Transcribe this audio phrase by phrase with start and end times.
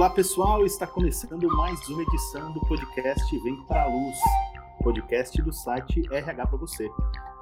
[0.00, 4.16] Olá pessoal, está começando mais uma edição do podcast Vem para a Luz,
[4.82, 6.90] podcast do site RH para você.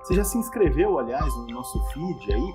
[0.00, 2.54] Você já se inscreveu, aliás, no nosso feed aí?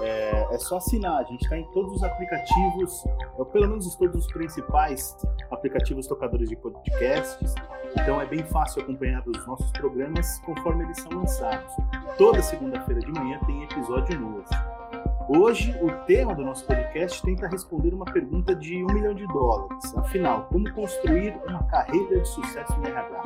[0.00, 3.04] É, é só assinar, a gente está em todos os aplicativos,
[3.52, 5.18] pelo menos todos os principais
[5.50, 7.54] aplicativos tocadores de podcasts.
[7.94, 11.74] Então é bem fácil acompanhar os nossos programas conforme eles são lançados.
[12.16, 14.71] Toda segunda-feira de manhã tem episódio novo.
[15.34, 19.96] Hoje, o tema do nosso podcast tenta responder uma pergunta de um milhão de dólares.
[19.96, 23.22] Afinal, como construir uma carreira de sucesso no RH?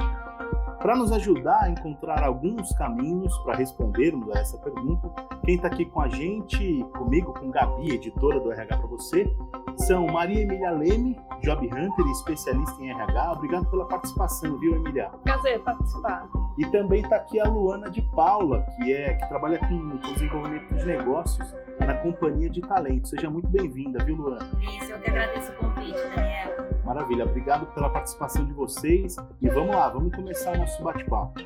[0.79, 5.11] Para nos ajudar a encontrar alguns caminhos para respondermos a essa pergunta,
[5.45, 9.37] quem está aqui com a gente, comigo, com Gabi, editora do RH para você,
[9.77, 13.33] são Maria Emília Leme, Job Hunter e especialista em RH.
[13.33, 15.11] Obrigado pela participação, viu, Emília?
[15.25, 16.29] Prazer participar.
[16.59, 20.87] E também está aqui a Luana de Paula, que é que trabalha com desenvolvimento de
[20.87, 23.09] negócios na Companhia de Talento.
[23.09, 24.49] Seja muito bem-vinda, viu, Luana?
[24.63, 26.67] Isso, eu que agradeço o convite, Daniel.
[26.83, 29.17] Maravilha, obrigado pela participação de vocês.
[29.43, 31.41] E vamos lá, vamos começar o nosso bate-papo.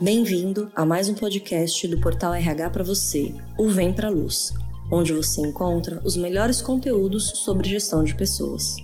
[0.00, 4.52] Bem-vindo a mais um podcast do Portal RH para você, o Vem para Luz,
[4.90, 8.78] onde você encontra os melhores conteúdos sobre gestão de pessoas.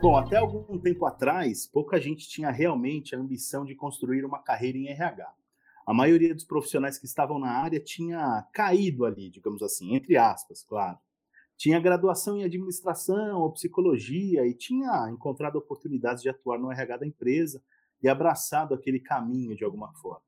[0.00, 4.78] Bom, até algum tempo atrás, pouca gente tinha realmente a ambição de construir uma carreira
[4.78, 5.34] em RH
[5.86, 10.64] a maioria dos profissionais que estavam na área tinha caído ali, digamos assim, entre aspas,
[10.64, 10.98] claro.
[11.56, 17.06] Tinha graduação em administração ou psicologia e tinha encontrado oportunidades de atuar no RH da
[17.06, 17.62] empresa
[18.02, 20.26] e abraçado aquele caminho de alguma forma.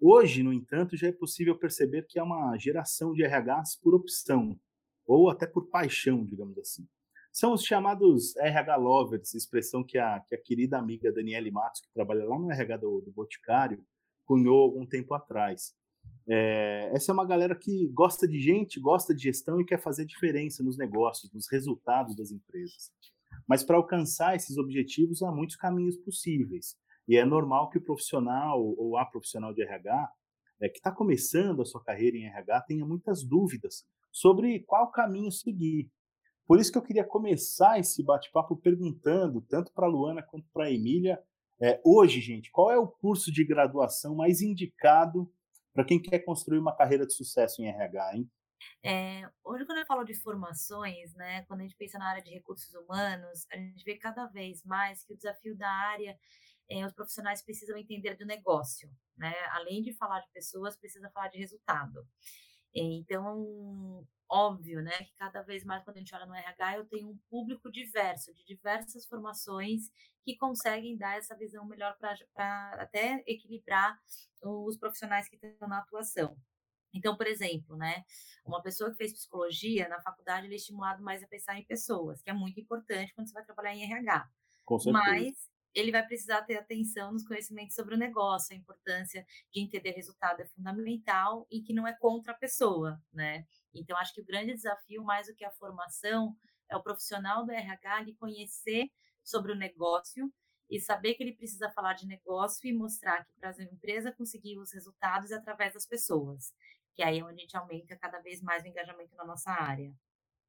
[0.00, 4.58] Hoje, no entanto, já é possível perceber que é uma geração de RHs por opção,
[5.06, 6.88] ou até por paixão, digamos assim.
[7.38, 11.92] São os chamados RH Lovers, expressão que a, que a querida amiga Daniele Matos, que
[11.94, 13.80] trabalha lá no RH do, do Boticário,
[14.24, 15.72] cunhou algum tempo atrás.
[16.28, 20.04] É, essa é uma galera que gosta de gente, gosta de gestão e quer fazer
[20.04, 22.90] diferença nos negócios, nos resultados das empresas.
[23.46, 26.76] Mas para alcançar esses objetivos há muitos caminhos possíveis.
[27.06, 30.10] E é normal que o profissional ou a profissional de RH
[30.60, 35.30] é, que está começando a sua carreira em RH tenha muitas dúvidas sobre qual caminho
[35.30, 35.88] seguir.
[36.48, 40.64] Por isso que eu queria começar esse bate-papo perguntando, tanto para a Luana quanto para
[40.64, 41.22] a Emília,
[41.60, 45.30] é, hoje, gente, qual é o curso de graduação mais indicado
[45.74, 48.30] para quem quer construir uma carreira de sucesso em RH, hein?
[48.82, 52.30] É, hoje, quando eu falo de formações, né, quando a gente pensa na área de
[52.30, 56.18] recursos humanos, a gente vê cada vez mais que o desafio da área,
[56.70, 59.34] é, os profissionais precisam entender do negócio, né?
[59.50, 62.06] Além de falar de pessoas, precisa falar de resultado.
[62.80, 67.08] Então, óbvio, né, que cada vez mais quando a gente olha no RH, eu tenho
[67.10, 69.90] um público diverso, de diversas formações
[70.24, 72.16] que conseguem dar essa visão melhor para
[72.74, 73.98] até equilibrar
[74.42, 76.36] os profissionais que estão na atuação.
[76.94, 78.04] Então, por exemplo, né,
[78.44, 82.22] uma pessoa que fez psicologia, na faculdade ele é estimulado mais a pensar em pessoas,
[82.22, 84.28] que é muito importante quando você vai trabalhar em RH.
[84.64, 85.26] Com certeza.
[85.26, 89.92] Mas ele vai precisar ter atenção nos conhecimentos sobre o negócio, a importância de entender
[89.92, 93.46] resultado é fundamental e que não é contra a pessoa, né?
[93.74, 96.34] Então, acho que o grande desafio, mais do que a formação,
[96.70, 98.90] é o profissional do RH lhe conhecer
[99.22, 100.32] sobre o negócio
[100.70, 104.58] e saber que ele precisa falar de negócio e mostrar que para a empresa conseguir
[104.58, 106.52] os resultados é através das pessoas,
[106.94, 109.94] que aí é onde a gente aumenta cada vez mais o engajamento na nossa área.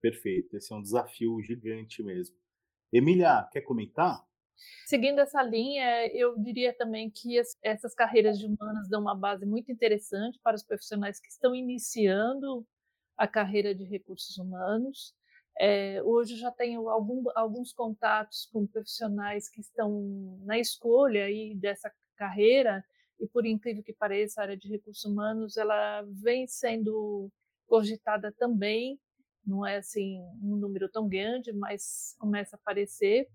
[0.02, 2.36] Perfeito, esse é um desafio gigante mesmo.
[2.92, 4.29] Emília, quer comentar?
[4.86, 9.72] Seguindo essa linha, eu diria também que essas carreiras de humanas dão uma base muito
[9.72, 12.66] interessante para os profissionais que estão iniciando
[13.18, 15.14] a carreira de recursos humanos.
[15.60, 21.92] É, hoje já tenho algum, alguns contatos com profissionais que estão na escolha aí dessa
[22.16, 22.84] carreira
[23.20, 27.30] e por incrível que pareça, a área de recursos humanos ela vem sendo
[27.68, 28.98] cogitada também,
[29.46, 33.28] não é assim um número tão grande, mas começa a aparecer.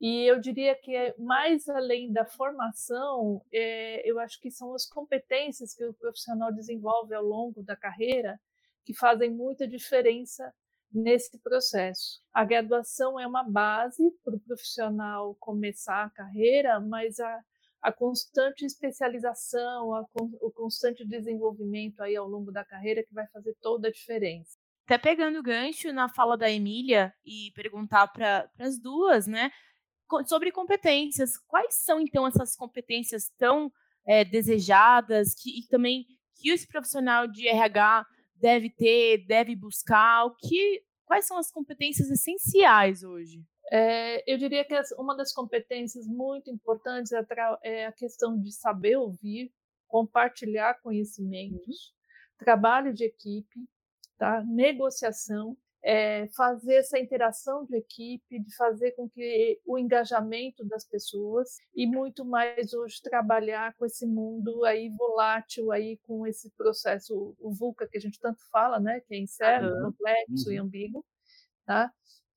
[0.00, 4.86] E eu diria que é mais além da formação, é, eu acho que são as
[4.86, 8.38] competências que o profissional desenvolve ao longo da carreira
[8.84, 10.52] que fazem muita diferença
[10.92, 12.20] nesse processo.
[12.32, 17.40] A graduação é uma base para o profissional começar a carreira, mas a,
[17.82, 23.56] a constante especialização, a, o constante desenvolvimento aí ao longo da carreira que vai fazer
[23.60, 24.56] toda a diferença.
[24.84, 29.50] Até pegando o gancho na fala da Emília e perguntar para as duas, né,
[30.26, 31.36] sobre competências.
[31.36, 33.72] Quais são então essas competências tão
[34.06, 36.06] é, desejadas que e também
[36.36, 38.06] que esse profissional de RH
[38.36, 40.26] deve ter, deve buscar?
[40.26, 43.42] O que, quais são as competências essenciais hoje?
[43.72, 47.24] É, eu diria que uma das competências muito importantes é,
[47.62, 49.52] é a questão de saber ouvir,
[49.88, 52.38] compartilhar conhecimentos, uhum.
[52.38, 53.66] trabalho de equipe,
[54.18, 54.42] tá?
[54.44, 61.58] negociação, é, fazer essa interação de equipe, de fazer com que o engajamento das pessoas
[61.74, 67.52] e muito mais hoje trabalhar com esse mundo aí volátil aí com esse processo o
[67.52, 69.92] VUCA que a gente tanto fala, né, que é incerto, uhum.
[69.92, 70.52] complexo uhum.
[70.54, 71.04] e ambíguo,
[71.66, 71.92] tá?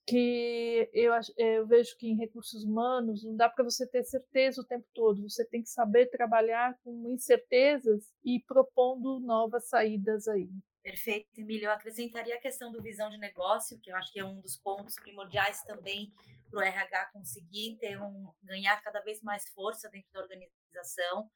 [0.05, 4.65] Que eu, eu vejo que em recursos humanos não dá para você ter certeza o
[4.65, 10.49] tempo todo, você tem que saber trabalhar com incertezas e propondo novas saídas aí.
[10.83, 11.65] Perfeito, Emílio.
[11.65, 14.57] Eu acrescentaria a questão do visão de negócio, que eu acho que é um dos
[14.57, 16.13] pontos primordiais também
[16.49, 21.29] para o RH conseguir ter um, ganhar cada vez mais força dentro da organização,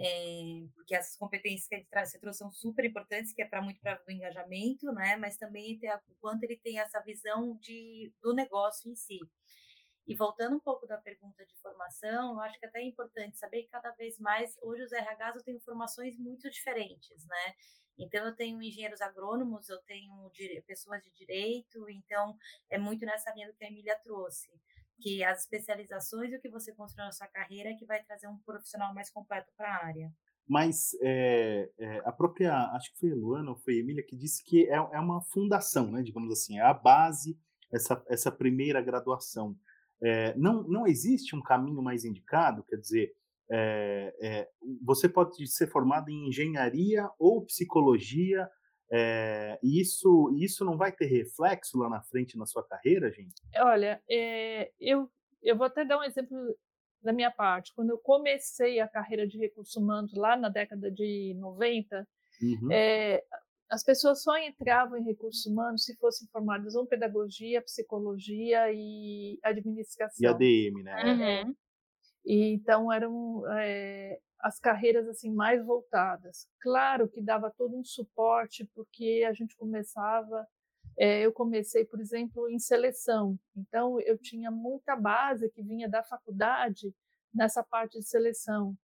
[0.00, 3.60] é, porque essas competências que ele traz, você trouxe são super importantes, que é para
[3.60, 5.16] muito para o engajamento, né?
[5.16, 9.18] Mas também ter, o quanto ele tem essa visão de, do negócio em si.
[10.06, 13.64] E voltando um pouco da pergunta de formação, eu acho que até é importante saber
[13.64, 17.54] que cada vez mais, hoje os RHs têm formações muito diferentes, né?
[17.98, 20.30] Então, eu tenho engenheiros agrônomos, eu tenho
[20.66, 22.36] pessoas de direito, então
[22.70, 24.48] é muito nessa linha do que a Emília trouxe,
[25.00, 28.28] que as especializações e o que você construiu na sua carreira é que vai trazer
[28.28, 30.12] um profissional mais completo para a área.
[30.48, 34.16] Mas é, é, a própria, acho que foi a Luana ou foi a Emília que
[34.16, 37.38] disse que é, é uma fundação, né, digamos assim, é a base,
[37.70, 39.54] essa, essa primeira graduação.
[40.00, 43.14] É, não, não existe um caminho mais indicado, quer dizer,
[43.50, 44.48] é, é,
[44.84, 48.48] você pode ser formado em engenharia ou psicologia,
[48.90, 53.34] é, e isso, isso não vai ter reflexo lá na frente na sua carreira, gente?
[53.56, 54.02] Olha,
[54.78, 55.10] eu,
[55.42, 56.36] eu vou até dar um exemplo
[57.02, 57.72] da minha parte.
[57.74, 62.08] Quando eu comecei a carreira de recursos humanos lá na década de 90,
[62.42, 62.68] uhum.
[63.70, 70.18] as pessoas só entravam em recursos humanos se fossem formadas em pedagogia, psicologia e administração.
[70.18, 71.44] E ADM, né?
[71.44, 71.54] Uhum.
[72.24, 76.48] E, então eram é, as carreiras assim mais voltadas.
[76.60, 80.46] Claro que dava todo um suporte porque a gente começava,
[80.96, 83.38] é, eu comecei, por exemplo, em seleção.
[83.56, 86.94] Então eu tinha muita base que vinha da faculdade
[87.32, 88.76] nessa parte de seleção.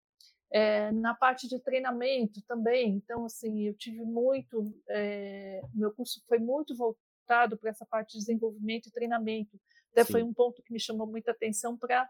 [0.51, 2.95] É, na parte de treinamento também.
[2.97, 4.73] Então assim eu tive muito,
[5.75, 9.59] meu curso foi muito voltado para essa parte de desenvolvimento e treinamento.
[9.91, 10.13] Até Sim.
[10.13, 12.09] foi um ponto que me chamou muita atenção para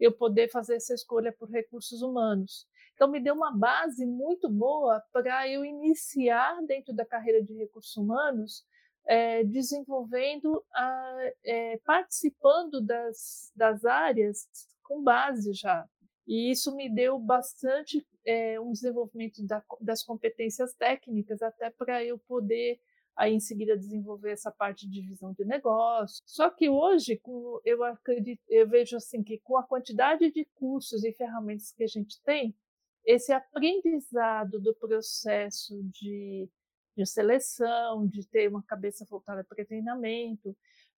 [0.00, 2.66] eu poder fazer essa escolha por recursos humanos.
[2.94, 7.96] Então, me deu uma base muito boa para eu iniciar dentro da carreira de recursos
[7.96, 8.64] humanos,
[9.06, 14.48] é, desenvolvendo, a, é, participando das, das áreas
[14.82, 15.86] com base já.
[16.26, 22.18] E isso me deu bastante é, um desenvolvimento da, das competências técnicas, até para eu
[22.18, 22.78] poder
[23.20, 26.22] aí em seguida desenvolver essa parte de visão de negócio.
[26.24, 27.20] Só que hoje,
[27.66, 31.86] eu acredito, eu vejo assim que com a quantidade de cursos e ferramentas que a
[31.86, 32.56] gente tem,
[33.04, 36.48] esse aprendizado do processo de,
[36.96, 40.56] de seleção, de ter uma cabeça voltada para treinamento,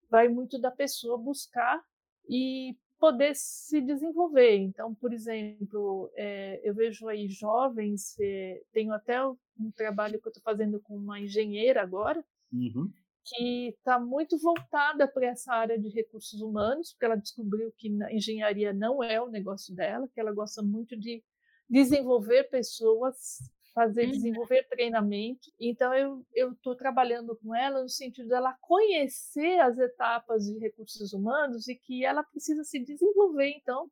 [0.09, 1.83] vai muito da pessoa buscar
[2.29, 4.59] e poder se desenvolver.
[4.59, 9.19] Então, por exemplo, é, eu vejo aí jovens, é, tenho até
[9.59, 12.91] um trabalho que eu estou fazendo com uma engenheira agora, uhum.
[13.25, 18.73] que está muito voltada para essa área de recursos humanos, porque ela descobriu que engenharia
[18.73, 21.23] não é o negócio dela, que ela gosta muito de
[21.69, 23.39] desenvolver pessoas,
[23.75, 24.11] fazer uhum.
[24.11, 25.51] desenvolver treinamento.
[25.59, 25.93] Então
[26.35, 31.75] eu estou trabalhando com ela no sentido dela conhecer as etapas de recursos humanos e
[31.75, 33.91] que ela precisa se desenvolver então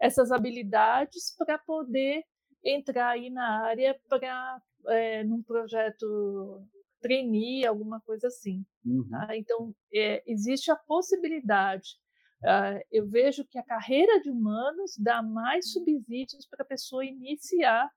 [0.00, 2.24] essas habilidades para poder
[2.64, 6.62] entrar aí na área para é, num projeto
[7.00, 8.64] trainee, alguma coisa assim.
[8.84, 9.08] Uhum.
[9.08, 9.36] Tá?
[9.36, 11.96] Então, é, existe a possibilidade.
[12.42, 17.90] Uh, eu vejo que a carreira de humanos dá mais subsídios para a pessoa iniciar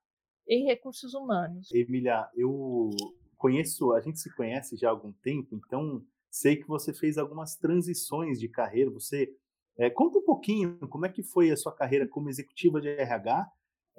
[0.48, 1.70] em recursos humanos.
[1.72, 2.90] Emília, eu
[3.36, 7.56] conheço, a gente se conhece já há algum tempo, então sei que você fez algumas
[7.56, 8.90] transições de carreira.
[8.90, 9.32] Você
[9.78, 13.48] é, conta um pouquinho como é que foi a sua carreira como executiva de RH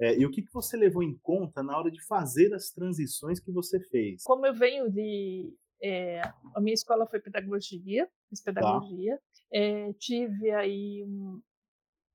[0.04, 3.40] é, e o que, que você levou em conta na hora de fazer as transições
[3.40, 4.22] que você fez?
[4.22, 5.52] Como eu venho de.
[5.82, 6.20] É,
[6.54, 8.52] a minha escola foi pedagogia, fiz tá.
[8.52, 9.16] pedagogia.
[9.16, 9.22] Tá.
[9.52, 11.40] É, tive aí um,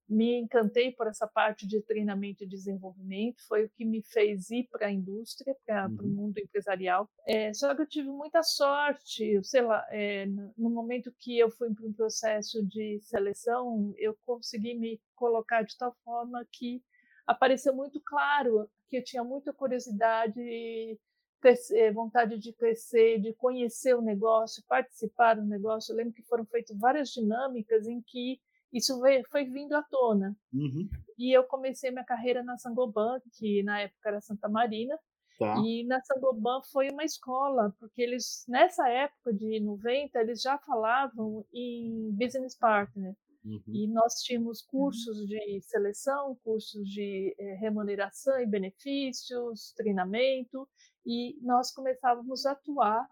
[0.09, 4.67] me encantei por essa parte de treinamento e desenvolvimento, foi o que me fez ir
[4.71, 5.97] para a indústria, para uhum.
[6.01, 7.07] o mundo empresarial.
[7.27, 11.73] É, só que eu tive muita sorte, sei lá, é, no momento que eu fui
[11.73, 16.81] para um processo de seleção, eu consegui me colocar de tal forma que
[17.29, 20.99] apareceu muito claro que eu tinha muita curiosidade,
[21.39, 25.91] crescer, vontade de crescer, de conhecer o negócio, participar do negócio.
[25.91, 28.41] Eu lembro que foram feitas várias dinâmicas em que
[28.73, 30.35] isso veio, foi vindo à tona.
[30.51, 30.89] Uhum.
[31.17, 34.97] E eu comecei minha carreira na Sangoban, que na época era Santa Marina,
[35.39, 35.55] Tá.
[35.59, 41.45] E na Sangoban foi uma escola, porque eles, nessa época de 90, eles já falavam
[41.53, 43.15] em business partner.
[43.43, 43.61] Uhum.
[43.67, 50.67] E nós tínhamos cursos de seleção, cursos de eh, remuneração e benefícios, treinamento,
[51.05, 53.07] e nós começávamos a atuar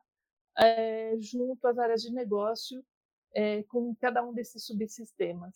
[0.60, 2.84] eh, junto às áreas de negócio
[3.38, 5.53] é, com cada um desses subsistemas.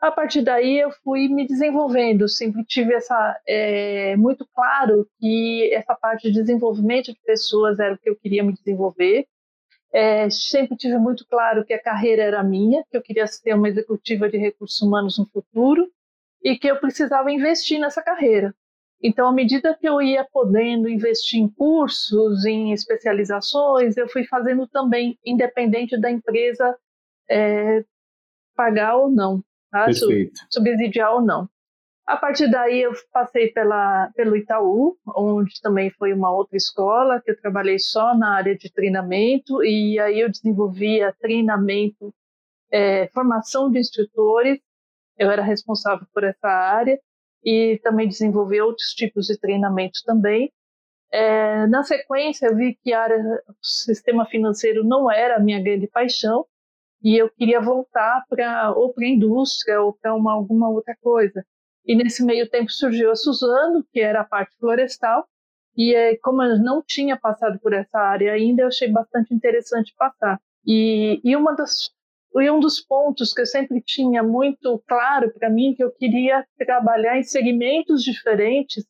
[0.00, 5.94] A partir daí eu fui me desenvolvendo, sempre tive essa é, muito claro que essa
[5.94, 9.26] parte de desenvolvimento de pessoas era o que eu queria me desenvolver.
[9.92, 13.68] É, sempre tive muito claro que a carreira era minha, que eu queria ser uma
[13.68, 15.86] executiva de recursos humanos no futuro
[16.42, 18.54] e que eu precisava investir nessa carreira.
[19.02, 24.66] Então, à medida que eu ia podendo investir em cursos, em especializações, eu fui fazendo
[24.66, 26.78] também, independente da empresa
[27.28, 27.84] é,
[28.54, 29.86] pagar ou não, tá?
[30.48, 31.48] subsidiar ou não.
[32.06, 37.30] A partir daí eu passei pela, pelo Itaú, onde também foi uma outra escola, que
[37.30, 42.12] eu trabalhei só na área de treinamento, e aí eu desenvolvia treinamento,
[42.70, 44.58] é, formação de instrutores,
[45.16, 46.98] eu era responsável por essa área,
[47.44, 50.52] e também desenvolvi outros tipos de treinamento também.
[51.12, 53.18] É, na sequência, eu vi que a área,
[53.48, 56.46] o sistema financeiro não era a minha grande paixão,
[57.02, 61.44] e eu queria voltar para ou para a indústria ou para uma alguma outra coisa.
[61.86, 65.26] E nesse meio tempo surgiu a Suzano, que era a parte florestal,
[65.76, 70.40] e como eu não tinha passado por essa área ainda, eu achei bastante interessante passar.
[70.66, 71.90] E, e uma das
[72.34, 76.46] e um dos pontos que eu sempre tinha muito claro para mim que eu queria
[76.56, 78.86] trabalhar em segmentos diferentes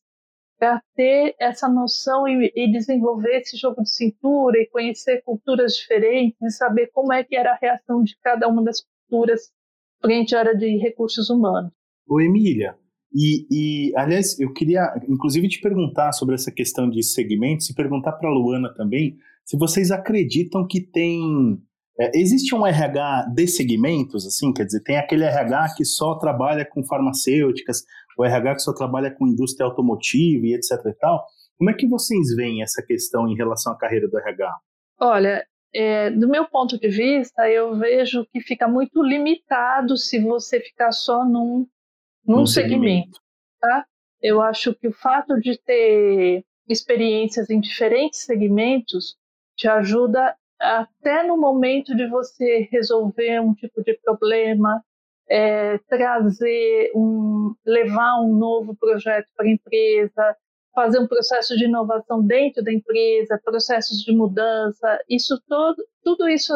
[0.56, 6.40] para ter essa noção e, e, desenvolver esse jogo de cintura e conhecer culturas diferentes
[6.40, 9.52] e saber como é que era a reação de cada uma das culturas
[10.00, 11.72] frente à área de recursos humanos.
[12.06, 12.78] Ô Emília,
[13.14, 18.12] e, e aliás, eu queria inclusive te perguntar sobre essa questão de segmentos e perguntar
[18.12, 21.60] para a Luana também se vocês acreditam que tem
[21.98, 26.64] é, existe um RH de segmentos, assim, quer dizer, tem aquele RH que só trabalha
[26.64, 27.84] com farmacêuticas,
[28.18, 31.26] o RH que só trabalha com indústria automotiva e etc e tal.
[31.58, 34.56] Como é que vocês veem essa questão em relação à carreira do RH?
[35.00, 40.60] Olha, é, do meu ponto de vista, eu vejo que fica muito limitado se você
[40.60, 41.66] ficar só num,
[42.26, 43.20] num segmento, segmento,
[43.60, 43.86] tá?
[44.20, 49.16] Eu acho que o fato de ter experiências em diferentes segmentos
[49.56, 54.82] te ajuda até no momento de você resolver um tipo de problema,
[55.28, 60.36] é, trazer um, levar um novo projeto para a empresa,
[60.74, 66.52] fazer um processo de inovação dentro da empresa, processos de mudança, isso todo, tudo isso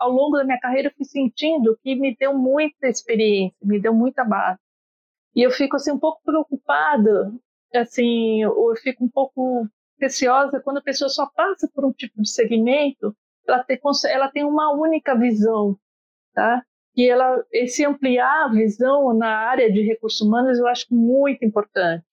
[0.00, 3.94] ao longo da minha carreira eu fui sentindo que me deu muita experiência, me deu
[3.94, 4.58] muita base.
[5.34, 7.32] E eu fico assim um pouco preocupada,
[7.74, 9.66] assim, eu fico um pouco
[9.98, 13.78] receosa quando a pessoa só passa por um tipo de segmento, ela tem,
[14.10, 15.78] ela tem uma única visão,
[16.34, 16.62] tá?
[16.94, 22.04] que ela, esse ampliar a visão na área de recursos humanos eu acho muito importante,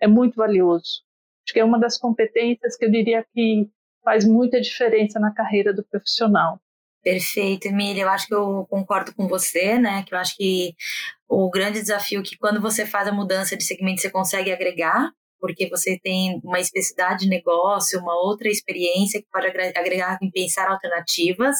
[0.00, 1.02] é muito valioso.
[1.44, 3.68] Acho que é uma das competências que eu diria que
[4.04, 6.60] faz muita diferença na carreira do profissional.
[7.02, 8.02] Perfeito, Emília.
[8.02, 10.02] Eu acho que eu concordo com você, né?
[10.02, 10.74] Que eu acho que
[11.28, 15.12] o grande desafio é que quando você faz a mudança de segmento, você consegue agregar,
[15.40, 20.68] porque você tem uma especificidade de negócio, uma outra experiência que pode agregar em pensar
[20.68, 21.56] alternativas.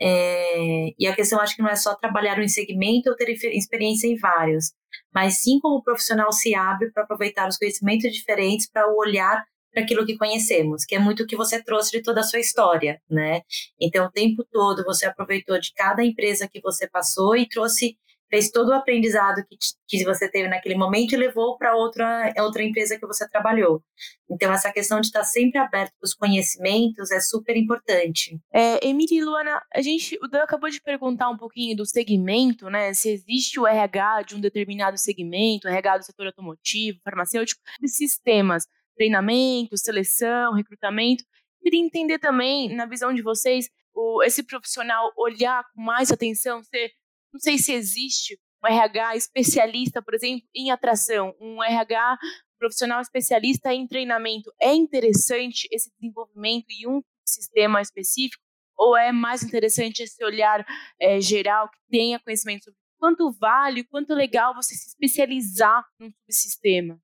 [0.00, 4.06] É, e a questão acho que não é só trabalhar em segmento ou ter experiência
[4.08, 4.72] em vários,
[5.14, 9.44] mas sim como o profissional se abre para aproveitar os conhecimentos diferentes para o olhar
[9.72, 12.40] para aquilo que conhecemos, que é muito o que você trouxe de toda a sua
[12.40, 13.40] história, né?
[13.80, 17.96] Então, o tempo todo você aproveitou de cada empresa que você passou e trouxe
[18.32, 22.62] fez todo o aprendizado que, que você teve naquele momento e levou para outra, outra
[22.62, 23.84] empresa que você trabalhou.
[24.30, 28.40] Então, essa questão de estar sempre aberto para os conhecimentos é super importante.
[28.50, 32.70] É, Emília e Luana, a gente, o Dan acabou de perguntar um pouquinho do segmento,
[32.70, 32.94] né?
[32.94, 38.66] Se existe o RH de um determinado segmento, RH do setor automotivo, farmacêutico, de sistemas,
[38.96, 41.22] treinamento, seleção, recrutamento.
[41.60, 46.92] Queria entender também, na visão de vocês, o, esse profissional olhar com mais atenção, ser
[47.32, 52.18] não sei se existe um RH especialista, por exemplo, em atração, um RH
[52.58, 54.52] profissional especialista em treinamento.
[54.60, 58.42] É interessante esse desenvolvimento em um sistema específico?
[58.76, 60.64] Ou é mais interessante esse olhar
[61.00, 67.00] é, geral que tenha conhecimento sobre quanto vale, quanto legal você se especializar num subsistema?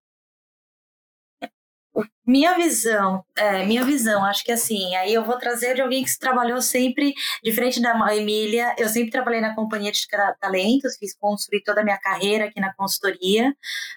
[2.29, 6.19] Minha visão É, minha visão, acho que assim, aí eu vou trazer de alguém que
[6.19, 10.05] trabalhou sempre, diferente da Emília, eu sempre trabalhei na companhia de
[10.41, 13.55] talentos, fiz construir toda a minha carreira aqui na consultoria,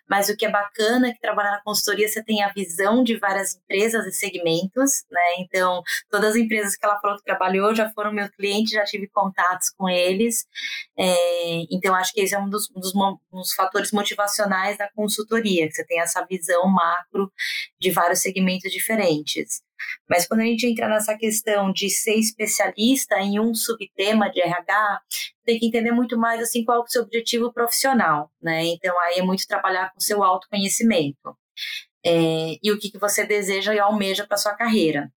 [0.07, 3.17] mas o que é bacana é que trabalhar na consultoria você tem a visão de
[3.17, 5.21] várias empresas e segmentos, né?
[5.39, 9.07] Então, todas as empresas que ela falou que trabalhou já foram meus clientes, já tive
[9.07, 10.45] contatos com eles,
[10.97, 12.93] é, então acho que esse é um dos, dos,
[13.31, 17.31] dos fatores motivacionais da consultoria, que você tem essa visão macro
[17.79, 19.61] de vários segmentos diferentes.
[20.09, 25.01] Mas quando a gente entra nessa questão de ser especialista em um subtema de RH,
[25.43, 28.65] tem que entender muito mais assim qual é o seu objetivo profissional, né?
[28.65, 31.35] Então aí é muito trabalhar com o seu autoconhecimento.
[32.03, 35.11] É, e o que, que você deseja e almeja para sua carreira.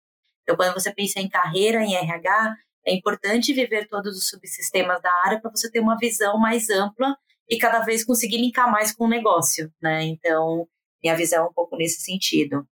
[0.43, 2.55] Então, quando você pensa em carreira em RH,
[2.85, 7.15] é importante viver todos os subsistemas da área para você ter uma visão mais ampla
[7.49, 10.03] e cada vez conseguir linkar mais com o negócio, né?
[10.03, 10.67] Então,
[11.01, 12.67] minha visão é um pouco nesse sentido.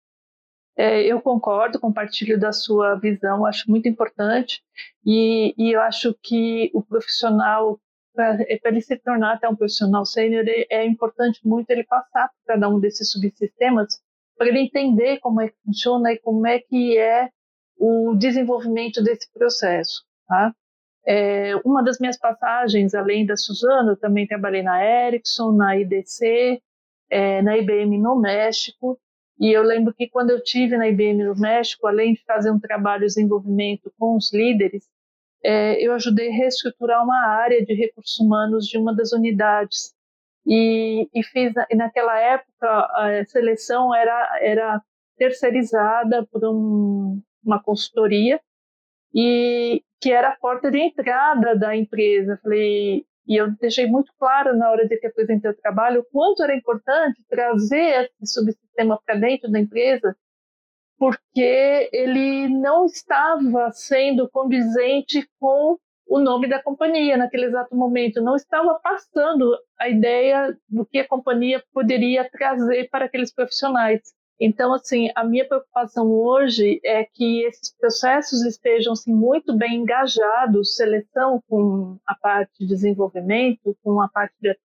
[0.79, 4.63] É, eu concordo, compartilho da sua visão, acho muito importante
[5.05, 7.77] e, e eu acho que o profissional,
[8.15, 12.69] para ele se tornar até um profissional sênior, é importante muito ele passar por cada
[12.69, 14.00] um desses subsistemas
[14.38, 17.29] para ele entender como é que funciona e como é que é
[17.77, 20.05] o desenvolvimento desse processo.
[20.29, 20.55] Tá?
[21.05, 26.62] É, uma das minhas passagens, além da Suzano, eu também trabalhei na Ericsson, na IDC,
[27.09, 28.98] é, na IBM no México.
[29.39, 32.60] E eu lembro que quando eu tive na IBM no México, além de fazer um
[32.60, 34.88] trabalho de desenvolvimento com os líderes,
[35.43, 39.93] é, eu ajudei a reestruturar uma área de recursos humanos de uma das unidades.
[40.46, 44.81] E, e fiz, e naquela época, a seleção era, era
[45.17, 48.41] terceirizada por um, uma consultoria
[49.13, 52.39] e que era a porta de entrada da empresa.
[52.41, 56.41] Falei, e eu deixei muito claro na hora de que apresentei o trabalho o quanto
[56.41, 60.17] era importante trazer esse subsistema para dentro da empresa,
[60.98, 68.36] porque ele não estava sendo condizente com o nome da companhia naquele exato momento, não
[68.36, 74.01] estava passando a ideia do que a companhia poderia trazer para aqueles profissionais.
[74.39, 80.75] Então, assim, a minha preocupação hoje é que esses processos estejam assim, muito bem engajados,
[80.75, 84.58] seleção com a parte de desenvolvimento, com a parte de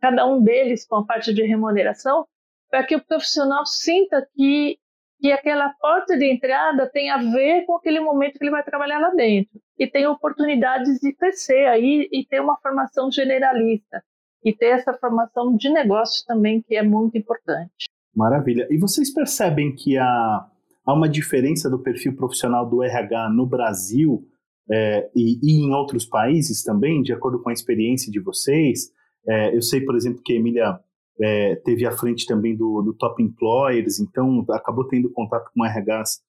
[0.00, 2.26] cada um deles com a parte de remuneração,
[2.70, 4.78] para que o profissional sinta que
[5.20, 8.98] que aquela porta de entrada tem a ver com aquele momento que ele vai trabalhar
[8.98, 14.04] lá dentro e tem oportunidades de crescer aí e ter uma formação generalista
[14.44, 17.88] e ter essa formação de negócio também que é muito importante.
[18.14, 18.66] Maravilha.
[18.70, 20.46] E vocês percebem que há,
[20.86, 24.24] há uma diferença do perfil profissional do RH no Brasil
[24.70, 28.90] é, e, e, em outros países também, de acordo com a experiência de vocês?
[29.28, 30.78] É, eu sei, por exemplo, que a Emília
[31.20, 36.20] é, teve à frente também do, do, Top Employers, então acabou tendo contato com RHs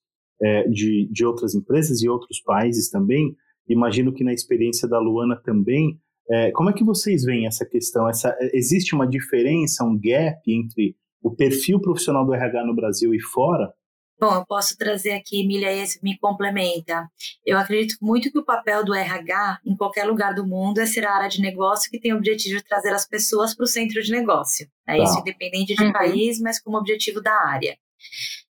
[0.42, 3.36] é, de, de outras empresas e outros países também.
[3.68, 6.00] Imagino que na experiência da Luana também.
[6.30, 8.10] É, como é que vocês veem essa questão?
[8.10, 13.20] Essa, existe uma diferença, um gap entre o perfil profissional do RH no Brasil e
[13.20, 13.74] fora?
[14.20, 17.10] Bom, eu posso trazer aqui, Emília, esse me complementa.
[17.44, 21.04] Eu acredito muito que o papel do RH, em qualquer lugar do mundo, é ser
[21.04, 24.02] a área de negócio que tem o objetivo de trazer as pessoas para o centro
[24.02, 24.68] de negócio.
[24.88, 25.04] É tá.
[25.04, 25.92] isso, independente de uhum.
[25.92, 27.76] país, mas como objetivo da área.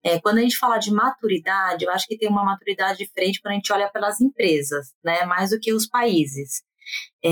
[0.04, 3.52] É, quando a gente fala de maturidade, eu acho que tem uma maturidade diferente quando
[3.52, 5.26] a gente olha pelas empresas, né?
[5.26, 6.64] Mais do que os países.
[7.24, 7.30] É,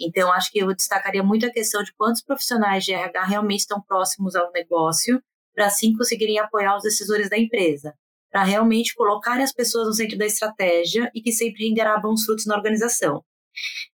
[0.00, 3.80] então, acho que eu destacaria muito a questão de quantos profissionais de RH realmente estão
[3.80, 5.22] próximos ao negócio,
[5.54, 7.94] para assim conseguirem apoiar os decisores da empresa,
[8.30, 12.46] para realmente colocar as pessoas no centro da estratégia e que sempre renderá bons frutos
[12.46, 13.22] na organização.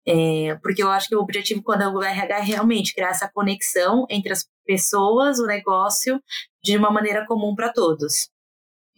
[0.07, 3.29] É, porque eu acho que o objetivo quando é o RH é realmente criar essa
[3.29, 6.21] conexão entre as pessoas, o negócio,
[6.63, 8.29] de uma maneira comum para todos.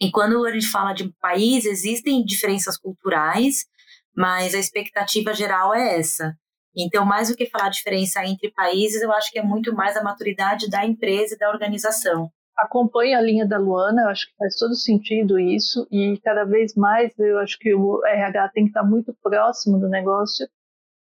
[0.00, 3.66] E quando a gente fala de país, existem diferenças culturais,
[4.16, 6.34] mas a expectativa geral é essa.
[6.76, 9.96] Então, mais do que falar a diferença entre países, eu acho que é muito mais
[9.96, 12.30] a maturidade da empresa e da organização.
[12.56, 16.74] Acompanhe a linha da Luana, eu acho que faz todo sentido isso, e cada vez
[16.74, 20.46] mais eu acho que o RH tem que estar muito próximo do negócio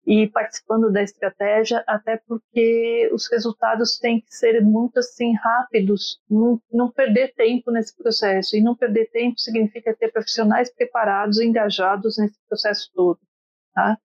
[0.10, 6.60] e participando da estratégia, até porque os resultados têm que ser muito assim rápidos, não,
[6.74, 8.58] não perder tempo nesse processo.
[8.58, 13.20] E não perder tempo significa ter profissionais preparados, engajados nesse processo todo.
[13.72, 14.00] Tá?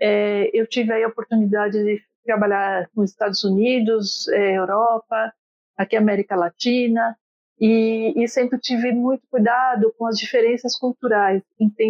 [0.00, 5.30] É, eu tive a oportunidade de trabalhar nos Estados Unidos, é, Europa,
[5.76, 7.14] aqui América Latina,
[7.60, 11.42] e, e, sempre tive muito cuidado com as diferenças culturais,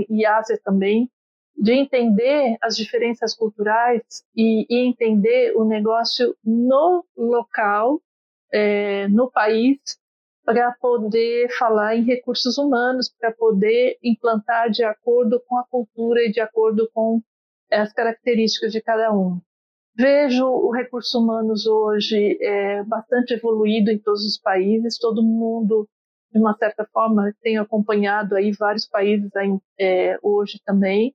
[0.08, 1.08] e Ásia também,
[1.60, 4.02] de entender as diferenças culturais
[4.34, 8.00] e, e entender o negócio no local,
[8.50, 9.78] é, no país,
[10.42, 16.32] para poder falar em recursos humanos, para poder implantar de acordo com a cultura e
[16.32, 17.20] de acordo com
[17.70, 19.38] as características de cada um.
[19.94, 25.86] Vejo o recursos humanos hoje é, bastante evoluído em todos os países, todo mundo,
[26.32, 31.14] de uma certa forma, tem acompanhado aí vários países aí, é, hoje também,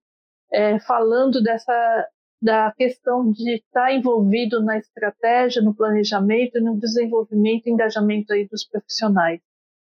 [0.52, 2.08] é, falando dessa
[2.42, 8.64] da questão de estar envolvido na estratégia, no planejamento, no desenvolvimento e engajamento aí dos
[8.64, 9.42] profissionais,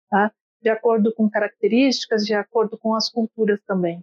[0.08, 0.32] tá?
[0.62, 4.02] de acordo com características, de acordo com as culturas também.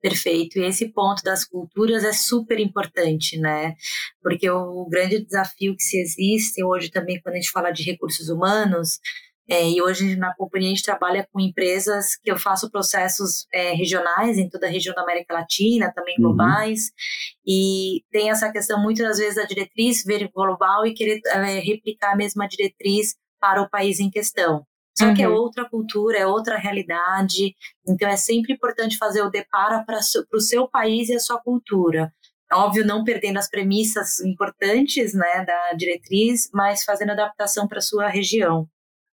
[0.00, 0.58] Perfeito.
[0.58, 3.74] E esse ponto das culturas é super importante, né?
[4.22, 8.28] Porque o grande desafio que se existe hoje também, quando a gente fala de recursos
[8.28, 9.00] humanos,
[9.48, 13.72] é, e hoje na companhia a gente trabalha com empresas que eu faço processos é,
[13.72, 16.24] regionais em toda a região da América Latina, também uhum.
[16.24, 17.44] globais, uhum.
[17.46, 22.16] e tem essa questão muitas vezes da diretriz ver global e querer é, replicar a
[22.16, 24.64] mesma diretriz para o país em questão.
[24.96, 25.14] Só uhum.
[25.14, 25.34] que é uhum.
[25.34, 27.54] outra cultura, é outra realidade.
[27.86, 29.98] Então é sempre importante fazer o deparo para
[30.32, 32.12] o seu país e a sua cultura.
[32.52, 38.08] Óbvio, não perdendo as premissas importantes né, da diretriz, mas fazendo adaptação para a sua
[38.08, 38.68] região.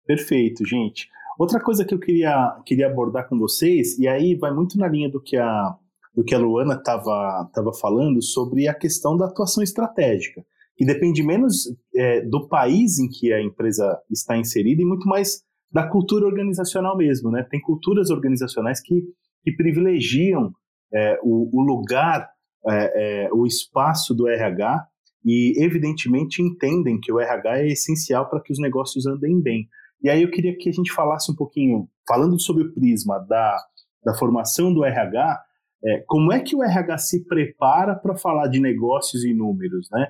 [0.08, 1.06] Perfeito, gente.
[1.38, 5.10] Outra coisa que eu queria, queria abordar com vocês, e aí vai muito na linha
[5.10, 5.76] do que a,
[6.14, 10.42] do que a Luana estava tava falando sobre a questão da atuação estratégica,
[10.78, 15.42] que depende menos é, do país em que a empresa está inserida e muito mais
[15.70, 17.42] da cultura organizacional mesmo, né?
[17.42, 19.04] Tem culturas organizacionais que,
[19.44, 20.54] que privilegiam
[20.90, 22.30] é, o, o, lugar,
[22.66, 24.86] é, é o espaço do RH
[25.22, 29.68] e, evidentemente, entendem que o RH é essencial para que os negócios andem bem.
[30.02, 33.56] E aí eu queria que a gente falasse um pouquinho, falando sobre o prisma da,
[34.04, 35.42] da formação do RH,
[35.84, 40.08] é, como é que o RH se prepara para falar de negócios e números, né?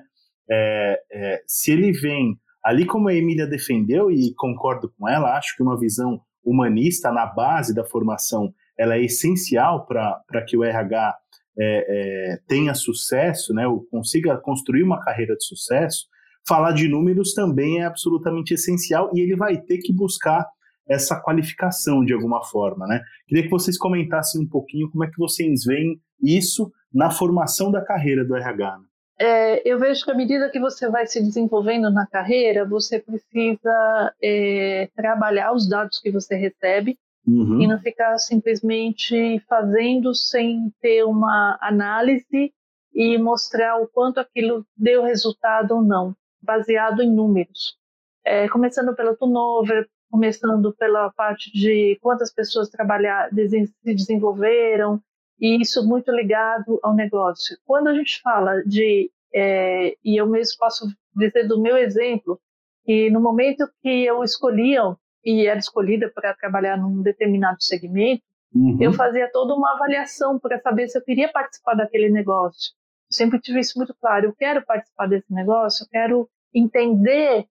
[0.51, 5.55] É, é, se ele vem Ali, como a Emília defendeu, e concordo com ela, acho
[5.55, 11.17] que uma visão humanista na base da formação ela é essencial para que o RH
[11.57, 11.85] é,
[12.31, 16.05] é, tenha sucesso, né, consiga construir uma carreira de sucesso.
[16.49, 20.45] Falar de números também é absolutamente essencial e ele vai ter que buscar
[20.87, 23.01] essa qualificação de alguma forma, né?
[23.27, 27.85] Queria que vocês comentassem um pouquinho como é que vocês veem isso na formação da
[27.85, 28.79] carreira do RH.
[28.79, 28.85] Né?
[29.19, 34.13] é, eu vejo que à medida que você vai se desenvolvendo na carreira, você precisa
[34.23, 37.61] é, trabalhar os dados que você recebe uhum.
[37.61, 42.53] e não ficar simplesmente fazendo sem ter uma análise
[42.93, 47.77] e mostrar o quanto aquilo deu resultado ou não, baseado em números.
[48.25, 55.01] É, começando pelo turnover, começando pela parte de quantas pessoas trabalhar, se desenvolveram,
[55.39, 57.57] e isso muito ligado ao negócio.
[57.65, 62.39] Quando a gente fala de, é, e eu mesmo posso dizer do meu exemplo,
[62.83, 64.81] que no momento que eu escolhia
[65.23, 68.23] e era escolhida para trabalhar num determinado segmento,
[68.53, 68.77] uhum.
[68.81, 72.73] eu fazia toda uma avaliação para saber se eu queria participar daquele negócio.
[73.09, 74.27] Sempre tive isso muito claro.
[74.27, 77.45] Eu quero participar desse negócio, eu quero entender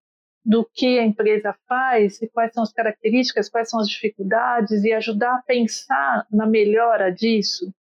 [0.44, 4.92] do que a empresa faz e quais são as características, quais são as dificuldades e
[4.92, 7.72] ajudar a pensar na melhora disso.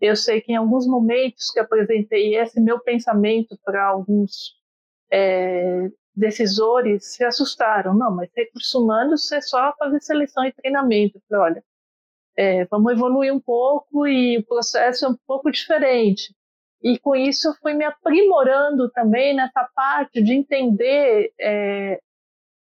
[0.00, 4.56] Eu sei que em alguns momentos que apresentei esse meu pensamento para alguns
[5.12, 7.94] é, decisores, se assustaram.
[7.94, 11.18] Não, mas recursos humanos é só fazer seleção e treinamento.
[11.18, 11.64] Eu falei, olha,
[12.36, 16.34] é, vamos evoluir um pouco e o processo é um pouco diferente.
[16.82, 22.00] E com isso eu fui me aprimorando também nessa parte de entender é,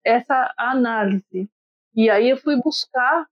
[0.04, 1.48] essa análise.
[1.94, 3.26] E aí eu fui buscar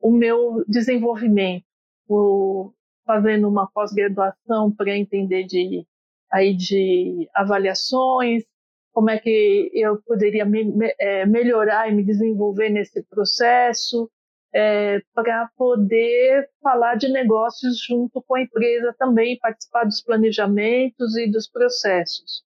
[0.00, 1.64] o meu desenvolvimento.
[2.08, 2.72] O,
[3.08, 5.86] fazendo uma pós-graduação para entender de,
[6.30, 8.44] aí de avaliações,
[8.92, 14.10] como é que eu poderia me, me, é, melhorar e me desenvolver nesse processo,
[14.58, 21.30] é, para poder falar de negócios junto com a empresa também, participar dos planejamentos e
[21.30, 22.42] dos processos.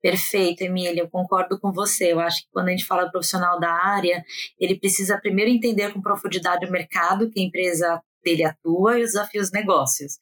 [0.00, 2.12] Perfeito, Emília, eu concordo com você.
[2.12, 4.24] Eu acho que quando a gente fala profissional da área,
[4.58, 9.12] ele precisa primeiro entender com profundidade o mercado que a empresa dele atua e os
[9.12, 10.18] desafios negócios.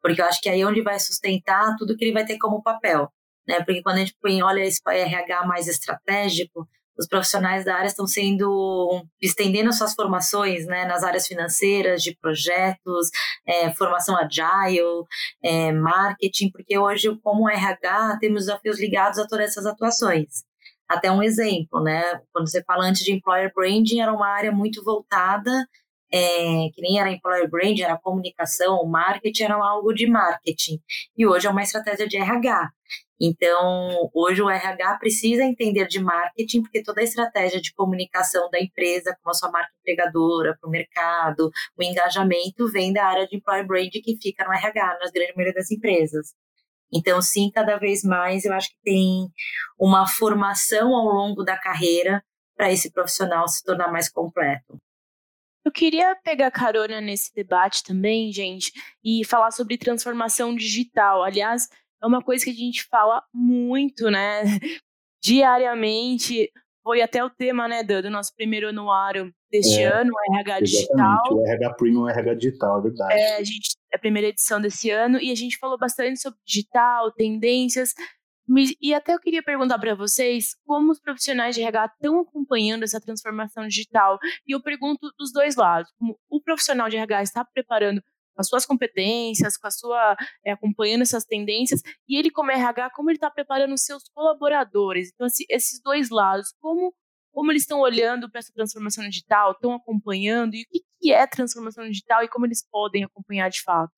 [0.00, 2.62] Porque eu acho que aí é onde vai sustentar tudo que ele vai ter como
[2.62, 3.12] papel.
[3.46, 3.62] Né?
[3.62, 6.66] Porque quando a gente põe, olha esse RH mais estratégico,
[6.98, 13.10] os profissionais da área estão sendo estendendo suas formações né, nas áreas financeiras, de projetos,
[13.46, 15.04] é, formação agile,
[15.42, 20.44] é, marketing, porque hoje, como RH, temos desafios ligados a todas essas atuações.
[20.88, 22.20] Até um exemplo, né?
[22.32, 25.50] Quando você fala antes de employer branding, era uma área muito voltada
[26.14, 30.80] é, que nem era employer brand, era comunicação, marketing era algo de marketing.
[31.16, 32.70] E hoje é uma estratégia de RH.
[33.20, 38.60] Então, hoje o RH precisa entender de marketing, porque toda a estratégia de comunicação da
[38.60, 43.36] empresa, como a sua marca empregadora, para o mercado, o engajamento, vem da área de
[43.36, 46.32] employer brand que fica no RH, nas grande maioria das empresas.
[46.92, 49.26] Então, sim, cada vez mais eu acho que tem
[49.76, 52.22] uma formação ao longo da carreira
[52.56, 54.78] para esse profissional se tornar mais completo.
[55.64, 58.70] Eu queria pegar carona nesse debate também, gente,
[59.02, 61.22] e falar sobre transformação digital.
[61.22, 61.68] Aliás,
[62.02, 64.42] é uma coisa que a gente fala muito, né?
[65.24, 66.52] Diariamente.
[66.82, 70.60] Foi até o tema, né, do, do nosso primeiro anuário deste é, ano, o RH
[70.60, 71.22] Digital.
[71.30, 73.14] O RH Premium, o RH Digital, é verdade.
[73.14, 76.38] É, a gente, é a primeira edição desse ano, e a gente falou bastante sobre
[76.44, 77.94] digital, tendências,
[78.80, 83.00] e até eu queria perguntar para vocês como os profissionais de RH estão acompanhando essa
[83.00, 84.18] transformação digital.
[84.46, 88.02] E eu pergunto dos dois lados, como o profissional de RH está preparando
[88.34, 92.90] com as suas competências, com a sua é, acompanhando essas tendências, e ele como RH,
[92.90, 95.10] como ele está preparando os seus colaboradores.
[95.14, 96.92] Então, assim, esses dois lados, como
[97.32, 101.26] como eles estão olhando para essa transformação digital, estão acompanhando, e o que, que é
[101.26, 103.92] transformação digital e como eles podem acompanhar de fato?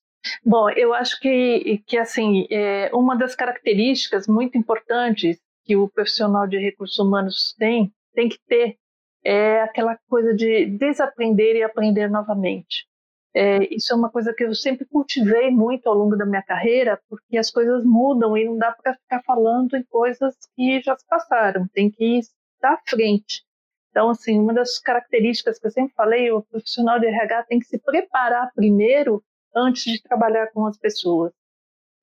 [0.45, 6.47] Bom, eu acho que, que assim, é, uma das características muito importantes que o profissional
[6.47, 8.77] de recursos humanos tem, tem que ter,
[9.25, 12.87] é aquela coisa de desaprender e aprender novamente.
[13.35, 16.99] É, isso é uma coisa que eu sempre cultivei muito ao longo da minha carreira,
[17.09, 21.07] porque as coisas mudam e não dá para ficar falando em coisas que já se
[21.07, 23.45] passaram, tem que estar à frente.
[23.91, 27.67] Então, assim, uma das características que eu sempre falei, o profissional de RH tem que
[27.67, 29.23] se preparar primeiro
[29.57, 31.33] antes de trabalhar com as pessoas.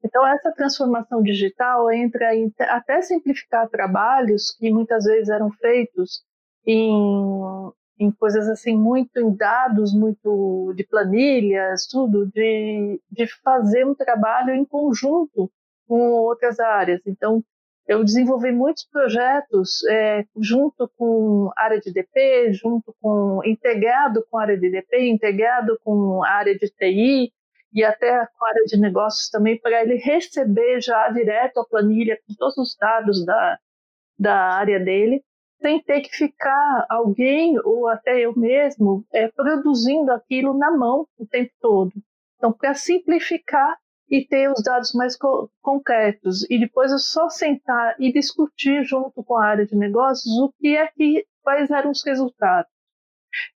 [0.03, 6.23] Então, essa transformação digital entra em até simplificar trabalhos que muitas vezes eram feitos
[6.65, 13.95] em, em coisas assim, muito em dados, muito de planilhas, tudo, de, de fazer um
[13.95, 15.49] trabalho em conjunto
[15.87, 17.01] com outras áreas.
[17.05, 17.41] Então,
[17.87, 24.57] eu desenvolvi muitos projetos é, junto com área de DP, junto com integrado com área
[24.57, 27.31] de DP, integrado com área de TI,
[27.73, 32.17] e até com a área de negócios também, para ele receber já direto a planilha
[32.27, 33.59] com todos os dados da,
[34.17, 35.23] da área dele,
[35.61, 41.25] sem ter que ficar alguém, ou até eu mesmo, é, produzindo aquilo na mão o
[41.25, 41.91] tempo todo.
[42.37, 43.77] Então, para simplificar
[44.09, 49.23] e ter os dados mais co concretos, e depois eu só sentar e discutir junto
[49.23, 52.69] com a área de negócios o que é que, quais eram os resultados.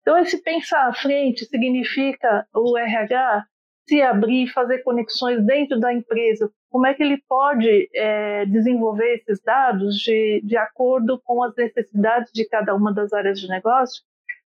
[0.00, 3.44] Então, esse pensar à frente significa o RH
[3.88, 9.40] se abrir, fazer conexões dentro da empresa, como é que ele pode é, desenvolver esses
[9.42, 14.02] dados de, de acordo com as necessidades de cada uma das áreas de negócio,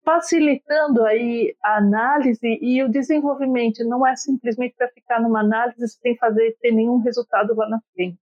[0.05, 3.85] facilitando aí a análise e o desenvolvimento.
[3.85, 8.19] Não é simplesmente para ficar numa análise sem fazer ter nenhum resultado lá na frente.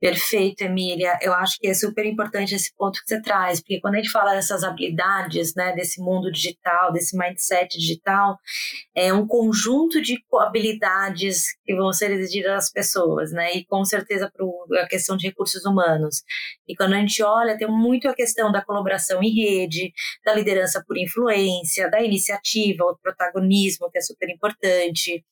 [0.00, 1.18] Perfeito, Emília.
[1.20, 4.10] Eu acho que é super importante esse ponto que você traz, porque quando a gente
[4.10, 8.38] fala dessas habilidades, né, desse mundo digital, desse mindset digital,
[8.96, 14.32] é um conjunto de habilidades que vão ser exigidas das pessoas, né, e com certeza
[14.34, 16.22] para a questão de recursos humanos.
[16.66, 19.92] E quando a gente olha, tem muito a questão da colaboração em rede,
[20.24, 25.22] da liderança por influência, da iniciativa, o protagonismo, que é super importante,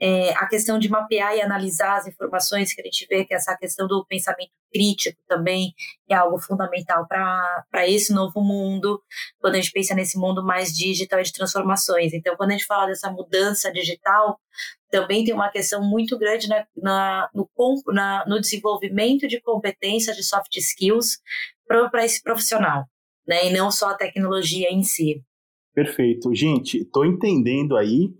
[0.00, 3.56] é, a questão de mapear e analisar as informações, que a gente vê que essa
[3.56, 5.72] questão do pensamento crítico também
[6.10, 9.00] é algo fundamental para esse novo mundo,
[9.38, 12.12] quando a gente pensa nesse mundo mais digital e de transformações.
[12.12, 14.38] Então, quando a gente fala dessa mudança digital,
[14.90, 17.48] também tem uma questão muito grande na, na, no,
[17.86, 21.18] na, no desenvolvimento de competências de soft skills
[21.66, 22.84] para esse profissional,
[23.26, 23.46] né?
[23.46, 25.22] e não só a tecnologia em si.
[25.72, 26.34] Perfeito.
[26.34, 28.12] Gente, estou entendendo aí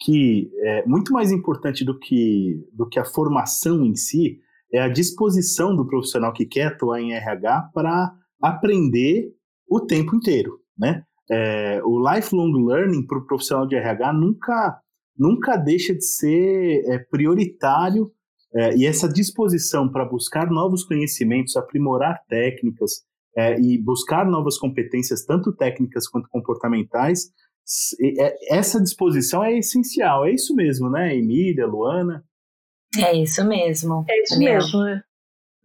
[0.00, 4.40] que é muito mais importante do que, do que a formação em si
[4.72, 9.32] é a disposição do profissional que quer atuar em RH para aprender
[9.68, 11.02] o tempo inteiro, né?
[11.30, 14.80] É, o lifelong learning para o profissional de RH nunca,
[15.16, 18.10] nunca deixa de ser é, prioritário
[18.54, 23.02] é, e essa disposição para buscar novos conhecimentos, aprimorar técnicas
[23.36, 27.30] é, e buscar novas competências, tanto técnicas quanto comportamentais,
[28.00, 30.24] é, essa disposição é essencial.
[30.24, 32.24] É isso mesmo, né, Emília, Luana?
[32.96, 34.04] É isso mesmo.
[34.08, 34.54] É isso Daniel.
[34.54, 35.02] mesmo, né?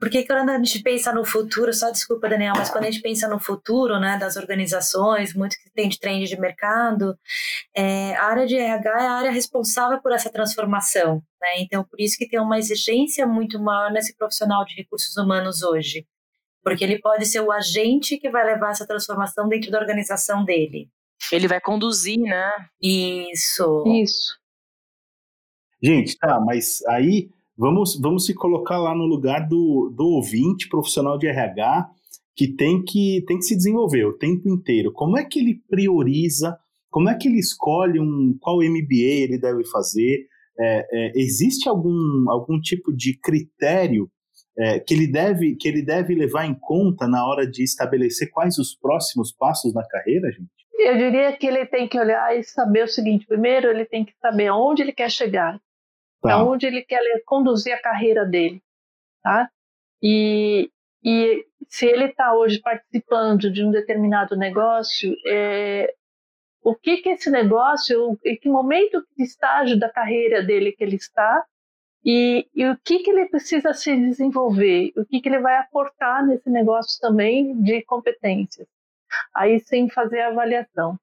[0.03, 3.25] Porque quando a gente pensa no futuro, só desculpa, Daniel, mas quando a gente pensa
[3.29, 7.17] no futuro, né, das organizações, muito que tem de trend de mercado,
[7.73, 11.59] é, a área de RH é a área responsável por essa transformação, né?
[11.59, 16.05] Então, por isso que tem uma exigência muito maior nesse profissional de recursos humanos hoje,
[16.61, 20.89] porque ele pode ser o agente que vai levar essa transformação dentro da organização dele.
[21.31, 22.51] Ele vai conduzir, né?
[22.81, 23.85] Isso.
[23.87, 24.42] Isso.
[25.83, 31.17] Gente, tá, mas aí vamos, vamos se colocar lá no lugar do, do ouvinte profissional
[31.17, 31.89] de RH
[32.35, 34.93] que tem que tem que se desenvolver o tempo inteiro.
[34.93, 36.57] Como é que ele prioriza?
[36.89, 40.25] Como é que ele escolhe um qual MBA ele deve fazer?
[40.59, 44.09] É, é, existe algum, algum tipo de critério
[44.57, 48.57] é, que, ele deve, que ele deve levar em conta na hora de estabelecer quais
[48.57, 50.49] os próximos passos na carreira, gente?
[50.79, 54.13] Eu diria que ele tem que olhar e saber o seguinte: primeiro, ele tem que
[54.21, 55.59] saber aonde ele quer chegar,
[56.29, 56.33] tá.
[56.33, 58.61] aonde ele quer conduzir a carreira dele,
[59.21, 59.49] tá?
[60.01, 60.69] E,
[61.03, 65.93] e se ele está hoje participando de um determinado negócio, é,
[66.63, 70.95] o que que esse negócio, em que momento, que estágio da carreira dele que ele
[70.95, 71.43] está,
[72.05, 76.25] e, e, o que que ele precisa se desenvolver, o que que ele vai aportar
[76.25, 78.67] nesse negócio também de competências.
[79.33, 80.97] Aí sem fazer a avaliação.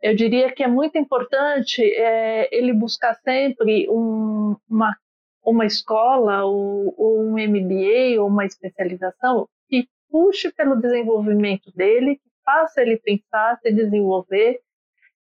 [0.00, 4.35] Eu diria que é muito importante é, ele buscar sempre um,
[4.68, 4.96] uma,
[5.44, 12.30] uma escola ou, ou um MBA ou uma especialização que puxe pelo desenvolvimento dele, que
[12.44, 14.60] faça ele pensar, se desenvolver,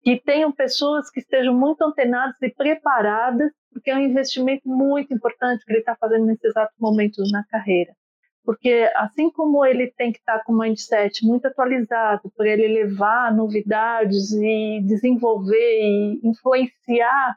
[0.02, 5.64] que tenham pessoas que estejam muito antenadas e preparadas, porque é um investimento muito importante
[5.66, 7.94] que ele está fazendo nesse exato momento na carreira.
[8.44, 12.68] Porque assim como ele tem que estar tá com o mindset muito atualizado para ele
[12.68, 17.36] levar novidades e desenvolver e influenciar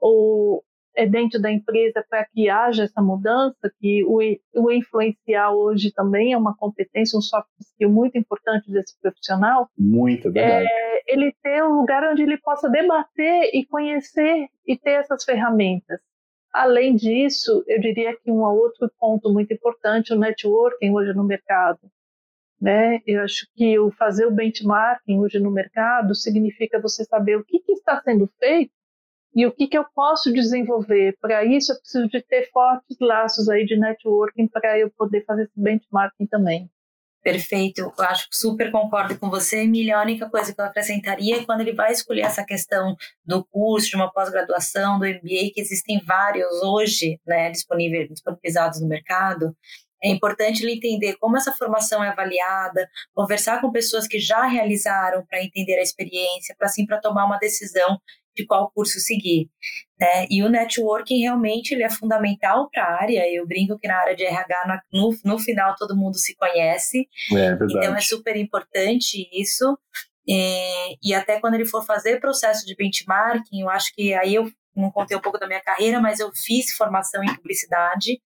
[0.00, 0.62] o,
[1.06, 4.18] dentro da empresa para que haja essa mudança, que o,
[4.54, 9.68] o influenciar hoje também é uma competência, um soft skill muito importante desse profissional.
[9.78, 10.66] Muito, verdade.
[10.66, 15.98] É, ele ter um lugar onde ele possa debater e conhecer e ter essas ferramentas.
[16.52, 21.80] Além disso, eu diria que um outro ponto muito importante, o networking hoje no mercado.
[22.60, 23.00] Né?
[23.06, 27.58] Eu acho que o fazer o benchmarking hoje no mercado significa você saber o que,
[27.58, 28.70] que está sendo feito
[29.34, 31.16] e o que, que eu posso desenvolver.
[31.20, 35.44] Para isso, eu preciso de ter fortes laços aí de networking para eu poder fazer
[35.44, 36.70] esse benchmarking também.
[37.22, 39.96] Perfeito, eu acho que super concordo com você, Emília.
[39.96, 43.90] A única coisa que eu acrescentaria é quando ele vai escolher essa questão do curso,
[43.90, 49.56] de uma pós-graduação, do MBA, que existem vários hoje né, disponíveis, disponibilizados no mercado,
[50.02, 55.24] é importante ele entender como essa formação é avaliada, conversar com pessoas que já realizaram
[55.24, 58.00] para entender a experiência, para assim para tomar uma decisão
[58.34, 59.48] de qual curso seguir.
[59.98, 60.26] Né?
[60.30, 63.24] E o networking realmente ele é fundamental para a área.
[63.32, 67.08] Eu brinco que na área de RH, no, no final, todo mundo se conhece.
[67.32, 69.78] É, então é super importante isso.
[70.26, 74.50] E, e até quando ele for fazer processo de benchmarking, eu acho que aí eu
[74.74, 78.20] não contei um pouco da minha carreira, mas eu fiz formação em publicidade.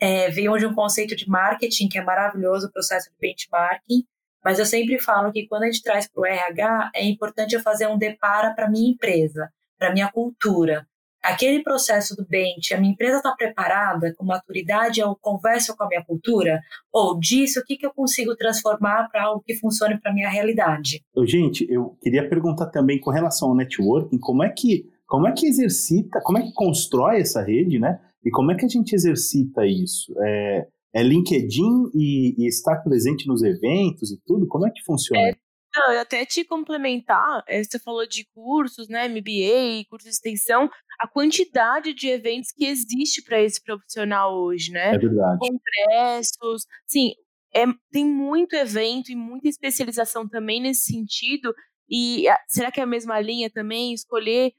[0.00, 4.04] É, veio de um conceito de marketing que é maravilhoso o processo de benchmarking.
[4.46, 7.60] Mas eu sempre falo que quando a gente traz para o RH, é importante eu
[7.60, 10.86] fazer um depara para minha empresa, para minha cultura.
[11.20, 15.88] Aquele processo do bench, a minha empresa está preparada com maturidade, eu converso com a
[15.88, 16.60] minha cultura?
[16.92, 20.30] Ou disso, o que, que eu consigo transformar para algo que funcione para a minha
[20.30, 21.02] realidade?
[21.24, 25.48] Gente, eu queria perguntar também com relação ao networking, como é que como é que
[25.48, 27.98] exercita, como é que constrói essa rede, né?
[28.24, 30.14] E como é que a gente exercita isso?
[30.20, 34.48] É, é LinkedIn e, e estar presente nos eventos e tudo?
[34.48, 35.28] Como é que funciona?
[35.28, 35.36] É,
[35.76, 41.06] não, até te complementar, é, você falou de cursos, né, MBA, curso de extensão, a
[41.06, 44.94] quantidade de eventos que existe para esse profissional hoje, né?
[44.94, 45.38] É verdade.
[45.38, 47.12] Congressos, sim,
[47.54, 51.54] é, tem muito evento e muita especialização também nesse sentido.
[51.90, 53.92] E será que é a mesma linha também?
[53.92, 54.54] Escolher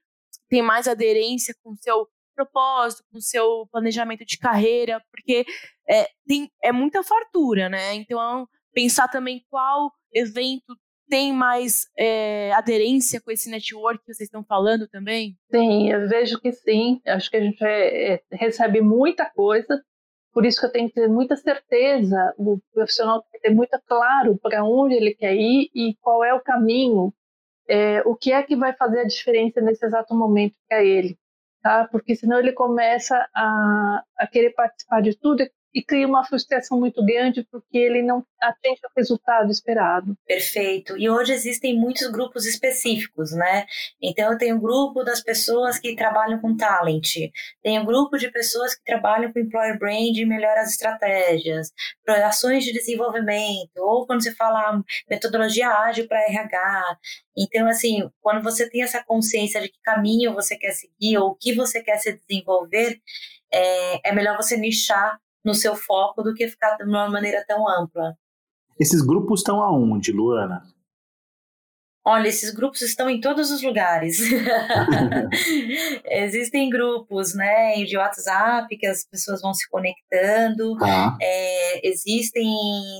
[0.49, 5.43] tem mais aderência com o seu propósito, com seu planejamento de carreira, porque
[5.89, 7.95] é, tem, é muita fartura, né?
[7.95, 10.77] Então, pensar também qual evento
[11.09, 15.35] tem mais é, aderência com esse network que vocês estão falando também?
[15.49, 17.01] Sim, eu vejo que sim.
[17.07, 19.81] Acho que a gente é, é, recebe muita coisa,
[20.33, 23.79] por isso que eu tenho que ter muita certeza, o profissional tem que ter muito
[23.87, 27.13] claro para onde ele quer ir e qual é o caminho,
[27.67, 31.17] é, o que é que vai fazer a diferença nesse exato momento para ele
[31.67, 31.85] tá?
[31.91, 35.51] Porque senão ele começa a, a querer participar de tudo e
[35.83, 40.17] cria uma frustração muito grande porque ele não atende ao resultado esperado.
[40.25, 40.97] Perfeito.
[40.97, 43.65] E hoje existem muitos grupos específicos, né?
[44.01, 47.15] Então eu tenho um grupo das pessoas que trabalham com talent,
[47.63, 51.71] tenho um grupo de pessoas que trabalham com employer brand e melhoram as estratégias,
[52.25, 56.97] ações de desenvolvimento, ou quando você fala metodologia ágil para RH.
[57.37, 61.35] Então, assim, quando você tem essa consciência de que caminho você quer seguir ou o
[61.35, 62.99] que você quer se desenvolver,
[63.51, 67.65] é, é melhor você nichar no seu foco do que ficar de uma maneira tão
[67.67, 68.17] ampla.
[68.77, 70.61] Esses grupos estão aonde, Luana?
[72.05, 74.19] Olha, esses grupos estão em todos os lugares.
[76.05, 80.77] Existem grupos, né, de WhatsApp que as pessoas vão se conectando.
[80.77, 81.17] Tá.
[81.21, 82.53] É, existem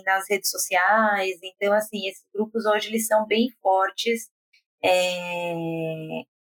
[0.05, 1.37] nas redes sociais.
[1.43, 4.29] Então, assim, esses grupos hoje eles são bem fortes.
[4.83, 5.53] É,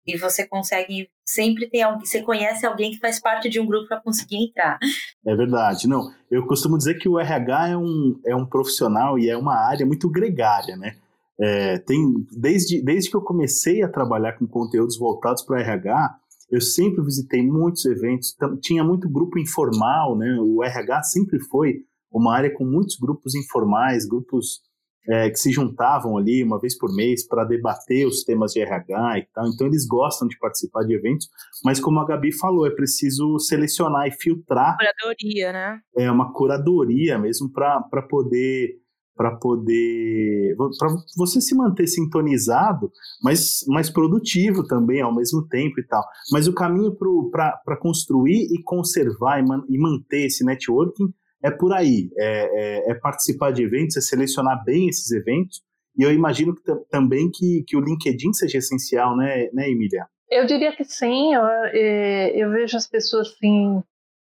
[0.06, 3.88] e você consegue sempre ter alguém, você conhece alguém que faz parte de um grupo
[3.88, 4.78] para conseguir entrar.
[5.26, 5.88] É verdade.
[5.88, 9.56] Não, eu costumo dizer que o RH é um, é um profissional e é uma
[9.56, 10.96] área muito gregária, né?
[11.40, 12.00] É, tem,
[12.32, 16.16] desde, desde que eu comecei a trabalhar com conteúdos voltados para RH,
[16.50, 20.38] eu sempre visitei muitos eventos, tinha muito grupo informal, né?
[20.40, 24.62] O RH sempre foi uma área com muitos grupos informais, grupos
[25.08, 29.20] é, que se juntavam ali uma vez por mês para debater os temas de RH
[29.20, 29.48] e tal.
[29.48, 31.30] Então eles gostam de participar de eventos,
[31.64, 34.78] mas como a Gabi falou, é preciso selecionar e filtrar.
[34.78, 35.80] Curadoria, né?
[35.98, 38.80] É uma curadoria mesmo para poder
[39.16, 42.92] para poder para você se manter sintonizado,
[43.24, 46.04] mas mais produtivo também ao mesmo tempo e tal.
[46.32, 46.94] Mas o caminho
[47.32, 51.14] para construir e conservar e, man, e manter esse networking
[51.46, 55.62] é por aí, é, é, é, participar de eventos, é selecionar bem esses eventos,
[55.96, 60.08] e eu imagino que também que, que o LinkedIn seja essencial, né, né Emília?
[60.30, 63.84] Eu diria que sim, eu, é, eu vejo as pessoas assim,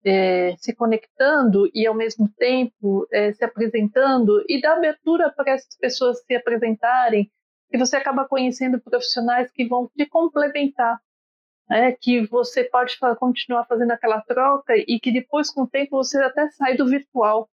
[0.05, 5.75] é, se conectando e ao mesmo tempo é, se apresentando e dá abertura para essas
[5.79, 7.31] pessoas se apresentarem,
[7.73, 10.99] e você acaba conhecendo profissionais que vão te complementar
[11.69, 16.17] né, que você pode continuar fazendo aquela troca e que depois, com o tempo, você
[16.21, 17.49] até sai do virtual.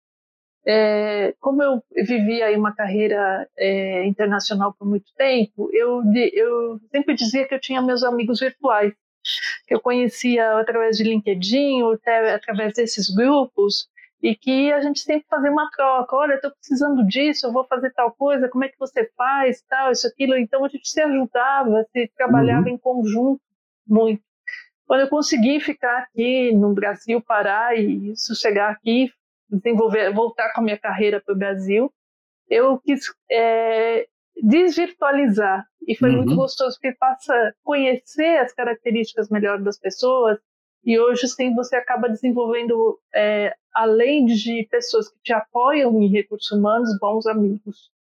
[0.65, 6.01] É, como eu vivi aí uma carreira é, internacional por muito tempo, eu,
[6.31, 8.93] eu sempre dizia que eu tinha meus amigos virtuais,
[9.67, 13.89] que eu conhecia através de LinkedIn ou até através desses grupos,
[14.21, 16.15] e que a gente sempre fazia uma troca.
[16.15, 19.91] Olha, estou precisando disso, eu vou fazer tal coisa, como é que você faz, tal,
[19.91, 20.37] isso, aquilo.
[20.37, 22.75] Então a gente se ajudava, se trabalhava uhum.
[22.75, 23.41] em conjunto
[23.87, 24.21] muito.
[24.85, 29.09] Quando eu consegui ficar aqui no Brasil, parar e sossegar aqui,
[29.49, 31.91] desenvolver, voltar com a minha carreira para o Brasil,
[32.49, 34.05] eu quis é,
[34.41, 36.17] desvirtualizar e foi uhum.
[36.17, 40.37] muito gostoso porque passa a conhecer as características melhor das pessoas
[40.85, 46.51] e hoje sim você acaba desenvolvendo é, além de pessoas que te apoiam em recursos
[46.51, 47.91] humanos bons amigos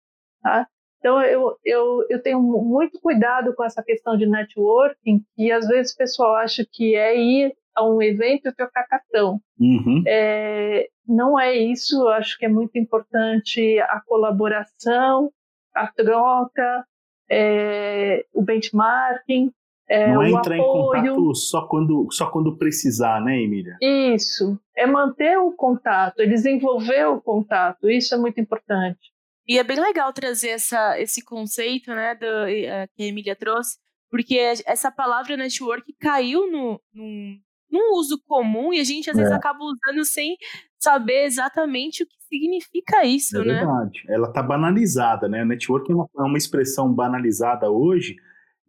[0.42, 0.66] tá?
[1.02, 5.92] Então, eu, eu, eu tenho muito cuidado com essa questão de networking, que às vezes
[5.92, 9.40] o pessoal acha que é ir a um evento e trocar cartão.
[9.58, 10.04] Uhum.
[10.06, 15.32] É, não é isso, eu acho que é muito importante a colaboração,
[15.74, 16.84] a troca,
[17.28, 19.50] é, o benchmarking.
[19.88, 21.04] É, não é entrar apoio.
[21.04, 23.76] em contato só quando, só quando precisar, né, Emília?
[23.82, 29.11] Isso, é manter o contato, é desenvolver o contato, isso é muito importante.
[29.46, 33.78] E é bem legal trazer essa, esse conceito né, do, uh, que a Emília trouxe,
[34.10, 34.36] porque
[34.66, 37.38] essa palavra network caiu no, no,
[37.70, 39.20] num uso comum e a gente às é.
[39.20, 40.36] vezes acaba usando sem
[40.78, 43.54] saber exatamente o que significa isso, é né?
[43.54, 44.02] Verdade.
[44.08, 45.44] Ela está banalizada, né?
[45.44, 48.16] Network é uma, é uma expressão banalizada hoje,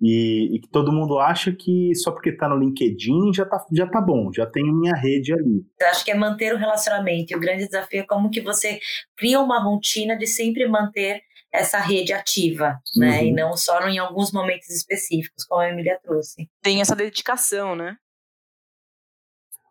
[0.01, 3.87] e, e, que todo mundo acha que só porque está no LinkedIn já tá, já
[3.87, 5.65] tá bom, já tem minha rede ali.
[5.79, 7.31] Eu acho que é manter o relacionamento.
[7.31, 8.79] E o grande desafio é como que você
[9.15, 11.21] cria uma rotina de sempre manter
[11.53, 13.19] essa rede ativa, né?
[13.19, 13.27] Uhum.
[13.27, 16.49] E não só em alguns momentos específicos, como a Emília trouxe.
[16.61, 17.95] Tem essa dedicação, né?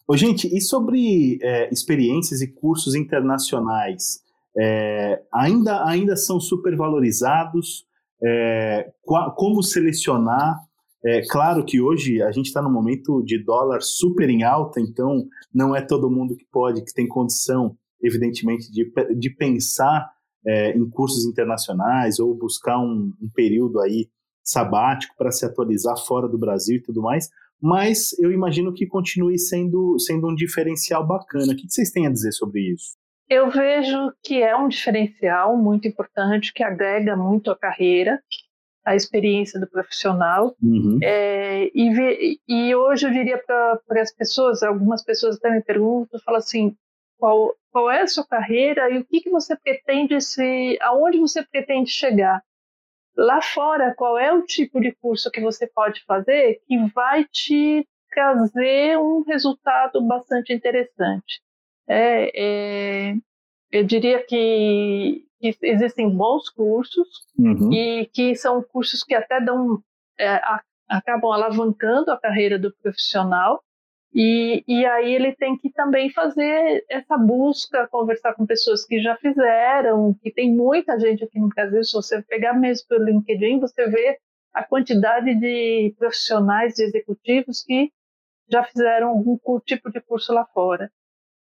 [0.07, 4.23] Ô, gente, e sobre é, experiências e cursos internacionais?
[4.57, 7.85] É, ainda, ainda são supervalorizados?
[8.25, 10.61] É, como selecionar.
[11.05, 15.27] É claro que hoje a gente está num momento de dólar super em alta, então
[15.53, 20.09] não é todo mundo que pode, que tem condição, evidentemente, de, de pensar
[20.47, 24.09] é, em cursos internacionais ou buscar um, um período aí
[24.45, 27.29] sabático para se atualizar fora do Brasil e tudo mais,
[27.61, 31.53] mas eu imagino que continue sendo, sendo um diferencial bacana.
[31.53, 32.97] O que vocês têm a dizer sobre isso?
[33.33, 38.23] Eu vejo que é um diferencial muito importante, que agrega muito a carreira,
[38.85, 40.55] a experiência do profissional.
[40.63, 40.99] Uhum.
[41.03, 46.41] É, e, e, hoje eu diria para as pessoas, algumas pessoas até me perguntam, falam
[46.41, 46.77] assim,
[47.17, 51.43] qual, qual é a sua carreira e o que, que você pretende se, aonde você
[51.43, 52.43] pretende chegar?
[53.17, 57.89] Lá fora, qual é o tipo de curso que você pode fazer que vai te
[58.13, 61.41] trazer um resultado bastante interessante?
[61.89, 63.15] É, é,
[63.71, 67.09] eu diria que, que, existem bons cursos
[67.39, 67.73] uhum.
[67.73, 69.83] e que são cursos que até dão,
[70.19, 70.41] é,
[70.89, 73.63] acabam alavancando a carreira do profissional
[74.15, 79.17] E, e aí ele tem que também fazer essa busca, conversar com pessoas que já
[79.17, 83.89] fizeram, que tem muita gente aqui no Brasil, se você pegar mesmo pelo LinkedIn, você
[83.89, 84.19] vê
[84.53, 87.91] a quantidade de profissionais, de executivos que
[88.51, 90.91] já fizeram algum tipo de curso lá fora,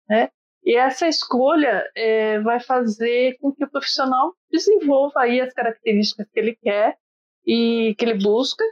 [0.08, 0.28] né?
[0.64, 6.38] E essa escolha é, vai fazer com que o profissional desenvolva aí as características que
[6.38, 6.96] ele quer
[7.44, 8.64] e que ele busca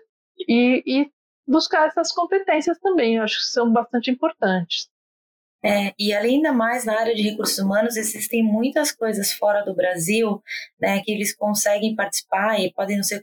[0.49, 1.11] e, e
[1.47, 4.89] buscar essas competências também, eu acho que são bastante importantes.
[5.62, 9.74] É, e além da mais na área de recursos humanos, existem muitas coisas fora do
[9.74, 10.42] Brasil,
[10.80, 13.22] né, que eles conseguem participar e podem ser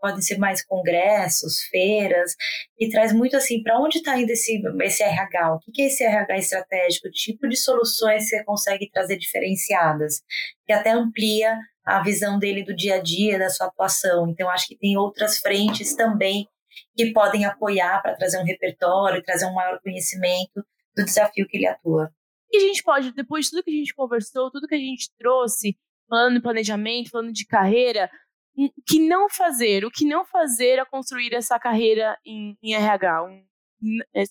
[0.00, 2.34] podem ser mais congressos, feiras,
[2.78, 5.54] e traz muito assim, para onde está indo esse, esse RH?
[5.54, 7.08] O que, que é esse RH estratégico?
[7.08, 10.22] Que tipo de soluções você consegue trazer diferenciadas?
[10.66, 14.28] Que até amplia a visão dele do dia a dia, da sua atuação.
[14.28, 16.48] Então, acho que tem outras frentes também
[16.96, 20.64] que podem apoiar para trazer um repertório, trazer um maior conhecimento
[20.96, 22.10] do desafio que ele atua.
[22.50, 25.10] E a gente pode, depois de tudo que a gente conversou, tudo que a gente
[25.18, 25.76] trouxe,
[26.08, 28.10] falando de planejamento, falando de carreira,
[28.56, 29.84] o que não fazer?
[29.84, 33.24] O que não fazer a construir essa carreira em, em RH?
[33.24, 33.44] Um,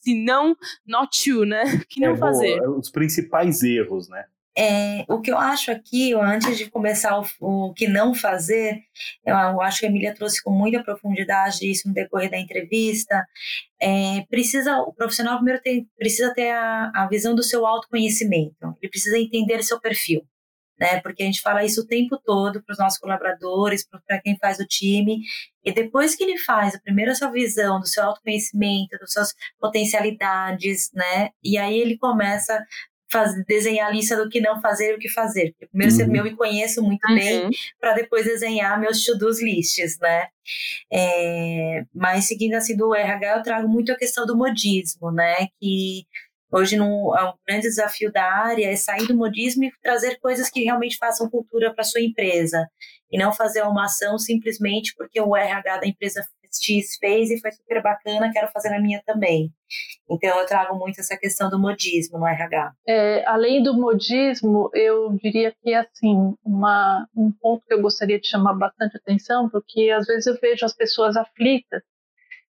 [0.02, 0.56] se não,
[0.86, 1.64] not you, né?
[1.86, 2.62] O que não é, fazer?
[2.68, 4.26] Os principais erros, né?
[4.58, 8.82] É, o que eu acho aqui, antes de começar o, o, que não fazer,
[9.26, 13.26] eu, eu, acho que a Emília trouxe com muita profundidade isso no decorrer da entrevista.
[13.82, 18.56] É, precisa o profissional primeiro tem, precisa ter a, a visão do seu autoconhecimento.
[18.82, 20.26] Ele precisa entender seu perfil,
[20.80, 21.02] né?
[21.02, 24.58] Porque a gente fala isso o tempo todo para os nossos colaboradores, para quem faz
[24.60, 25.20] o time.
[25.66, 31.32] E depois que ele faz, primeiro essa visão do seu autoconhecimento, das suas potencialidades, né?
[31.44, 32.58] E aí ele começa
[33.16, 35.56] fazer, desenhar a lista do que não fazer e o que fazer.
[35.70, 36.16] Primeiro uhum.
[36.16, 37.16] eu me conheço muito uhum.
[37.16, 37.50] bem
[37.80, 40.28] para depois desenhar meus to-dos lists, né?
[40.92, 45.48] É, mas seguindo assim do RH, eu trago muito a questão do modismo, né?
[45.60, 46.06] Que
[46.52, 50.50] hoje no, é um grande desafio da área é sair do modismo e trazer coisas
[50.50, 52.68] que realmente façam cultura para sua empresa
[53.12, 56.22] e não fazer uma ação simplesmente porque o RH da empresa
[56.62, 59.52] X fez e foi super bacana, quero fazer na minha também.
[60.10, 62.74] Então eu trago muito essa questão do modismo no RH.
[62.88, 68.28] É, além do modismo, eu diria que assim, uma, um ponto que eu gostaria de
[68.28, 71.82] chamar bastante atenção, porque às vezes eu vejo as pessoas aflitas,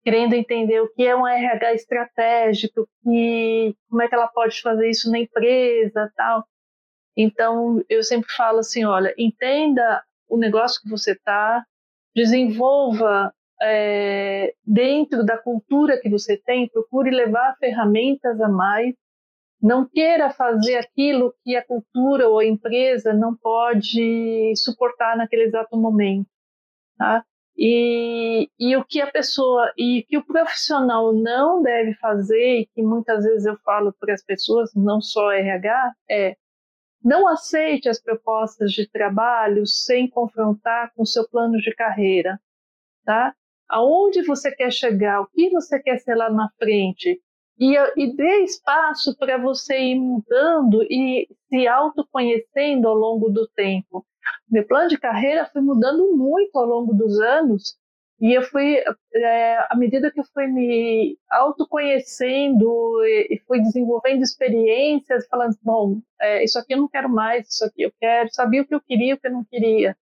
[0.03, 4.89] querendo entender o que é um RH estratégico, que, como é que ela pode fazer
[4.89, 6.45] isso na empresa, tal.
[7.17, 11.65] Então eu sempre falo assim, olha, entenda o negócio que você está,
[12.15, 18.95] desenvolva é, dentro da cultura que você tem, procure levar ferramentas a mais.
[19.61, 25.77] Não queira fazer aquilo que a cultura ou a empresa não pode suportar naquele exato
[25.77, 26.29] momento.
[26.97, 27.25] Tá?
[27.57, 32.83] E, e o que a pessoa e que o profissional não deve fazer, e que
[32.83, 36.37] muitas vezes eu falo para as pessoas, não só RH, é
[37.03, 42.41] não aceite as propostas de trabalho sem confrontar com seu plano de carreira,
[43.05, 43.35] tá?
[43.69, 47.21] Aonde você quer chegar, o que você quer ser lá na frente,
[47.59, 54.07] e, e dê espaço para você ir mudando e se autoconhecendo ao longo do tempo.
[54.49, 57.77] Meu plano de carreira foi mudando muito ao longo dos anos,
[58.21, 58.83] e eu fui,
[59.15, 66.01] é, à medida que eu fui me autoconhecendo e, e fui desenvolvendo experiências, falando, bom,
[66.21, 68.81] é, isso aqui eu não quero mais, isso aqui eu quero, sabia o que eu
[68.81, 69.97] queria e o que eu não queria.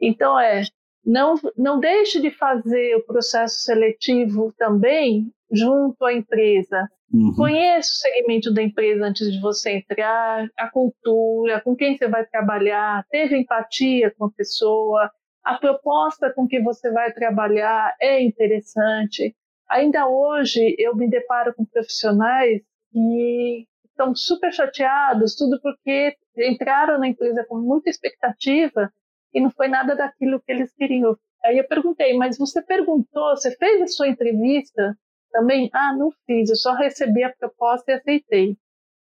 [0.00, 0.62] Então, é,
[1.04, 6.88] não, não deixe de fazer o processo seletivo também junto à empresa.
[7.12, 7.34] Uhum.
[7.36, 12.24] Conheça o segmento da empresa antes de você entrar, a cultura, com quem você vai
[12.24, 15.10] trabalhar, teve empatia com a pessoa,
[15.42, 19.34] a proposta com que você vai trabalhar é interessante.
[19.68, 22.60] Ainda hoje eu me deparo com profissionais
[22.92, 28.92] que estão super chateados, tudo porque entraram na empresa com muita expectativa
[29.32, 31.16] e não foi nada daquilo que eles queriam.
[31.44, 34.96] Aí eu perguntei, mas você perguntou, você fez a sua entrevista
[35.32, 35.70] também?
[35.72, 38.56] Ah, não fiz, eu só recebi a proposta e aceitei.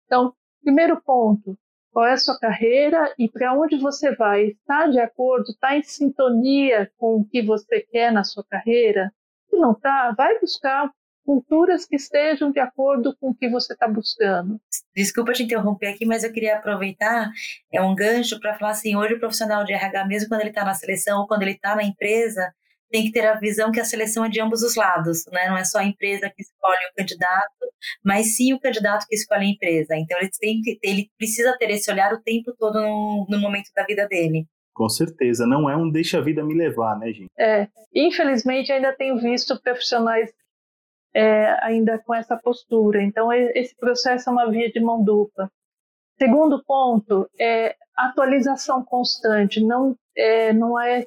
[0.06, 1.56] Então, primeiro ponto,
[1.92, 4.46] qual é a sua carreira e para onde você vai?
[4.46, 9.12] Está de acordo, está em sintonia com o que você quer na sua carreira?
[9.48, 10.90] Se não está, vai buscar
[11.24, 14.60] culturas que estejam de acordo com o que você está buscando.
[14.94, 17.30] Desculpa te interromper aqui, mas eu queria aproveitar
[17.72, 20.64] é um gancho para falar assim, hoje o profissional de RH, mesmo quando ele está
[20.64, 22.52] na seleção ou quando ele está na empresa,
[22.90, 25.48] tem que ter a visão que a seleção é de ambos os lados, né?
[25.48, 27.72] Não é só a empresa que escolhe o candidato,
[28.04, 29.96] mas sim o candidato que escolhe a empresa.
[29.96, 33.70] Então ele tem que, ele precisa ter esse olhar o tempo todo no, no momento
[33.74, 34.46] da vida dele.
[34.72, 37.30] Com certeza, não é um deixa a vida me levar, né, gente?
[37.38, 40.32] É, infelizmente ainda tenho visto profissionais
[41.14, 43.02] é, ainda com essa postura.
[43.02, 45.50] Então, esse processo é uma via de mão dupla.
[46.18, 49.64] Segundo ponto é atualização constante.
[49.64, 51.06] Não é, não é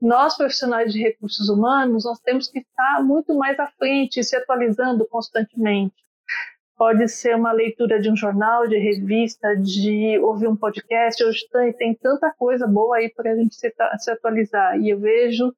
[0.00, 5.06] nós profissionais de recursos humanos nós temos que estar muito mais à frente, se atualizando
[5.08, 5.96] constantemente.
[6.76, 11.22] Pode ser uma leitura de um jornal, de revista, de ouvir um podcast.
[11.24, 14.78] Hoje tem, tem tanta coisa boa aí para a gente se, se atualizar.
[14.80, 15.52] E eu vejo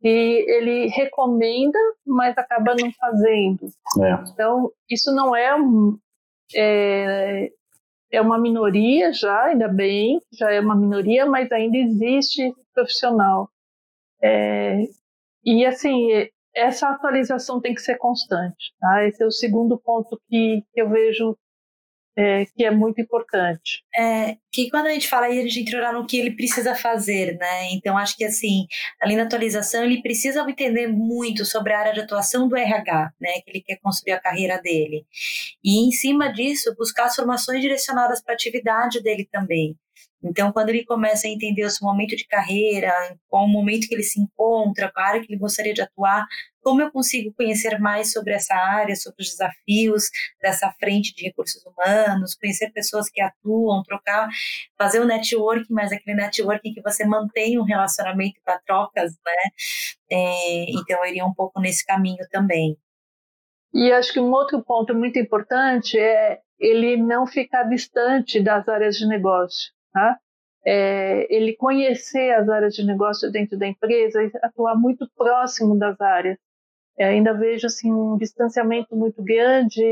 [0.00, 3.66] que ele recomenda, mas acaba não fazendo.
[4.02, 4.30] É.
[4.30, 5.98] Então, isso não é, um,
[6.54, 7.50] é,
[8.10, 13.48] é uma minoria já, ainda bem, já é uma minoria, mas ainda existe profissional.
[14.22, 14.82] É,
[15.44, 16.08] e assim,
[16.54, 18.74] essa atualização tem que ser constante.
[18.80, 19.04] Tá?
[19.06, 21.36] Esse é o segundo ponto que, que eu vejo
[22.16, 23.84] é, que é muito importante.
[23.96, 27.36] É, que quando a gente fala aí, a gente entra no que ele precisa fazer,
[27.36, 27.70] né?
[27.72, 28.66] Então, acho que assim,
[29.00, 33.40] além da atualização, ele precisa entender muito sobre a área de atuação do RH, né?
[33.44, 35.04] Que ele quer construir a carreira dele.
[35.62, 39.76] E, em cima disso, buscar as formações direcionadas para a atividade dele também.
[40.22, 42.92] Então, quando ele começa a entender o seu momento de carreira,
[43.28, 46.26] qual o momento que ele se encontra, qual a área que ele gostaria de atuar,
[46.62, 50.10] como eu consigo conhecer mais sobre essa área, sobre os desafios
[50.40, 54.28] dessa frente de recursos humanos, conhecer pessoas que atuam, trocar,
[54.76, 59.50] fazer um networking, mas aquele networking que você mantém um relacionamento para trocas, né?
[60.10, 62.76] É, então, eu iria um pouco nesse caminho também.
[63.72, 68.96] E acho que um outro ponto muito importante é ele não ficar distante das áreas
[68.96, 69.75] de negócio.
[69.96, 70.18] Tá?
[70.66, 75.98] É, ele conhecer as áreas de negócio dentro da empresa e atuar muito próximo das
[75.98, 76.36] áreas.
[76.98, 79.82] É, ainda vejo assim um distanciamento muito grande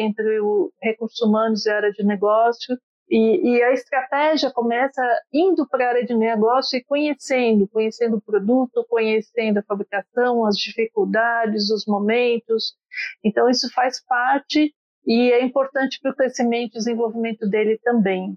[0.00, 2.76] entre o recursos humanos e a área de negócio
[3.08, 5.00] e, e a estratégia começa
[5.32, 10.56] indo para a área de negócio e conhecendo, conhecendo o produto, conhecendo a fabricação, as
[10.56, 12.74] dificuldades, os momentos.
[13.22, 14.74] Então isso faz parte
[15.06, 18.36] e é importante para o crescimento e desenvolvimento dele também.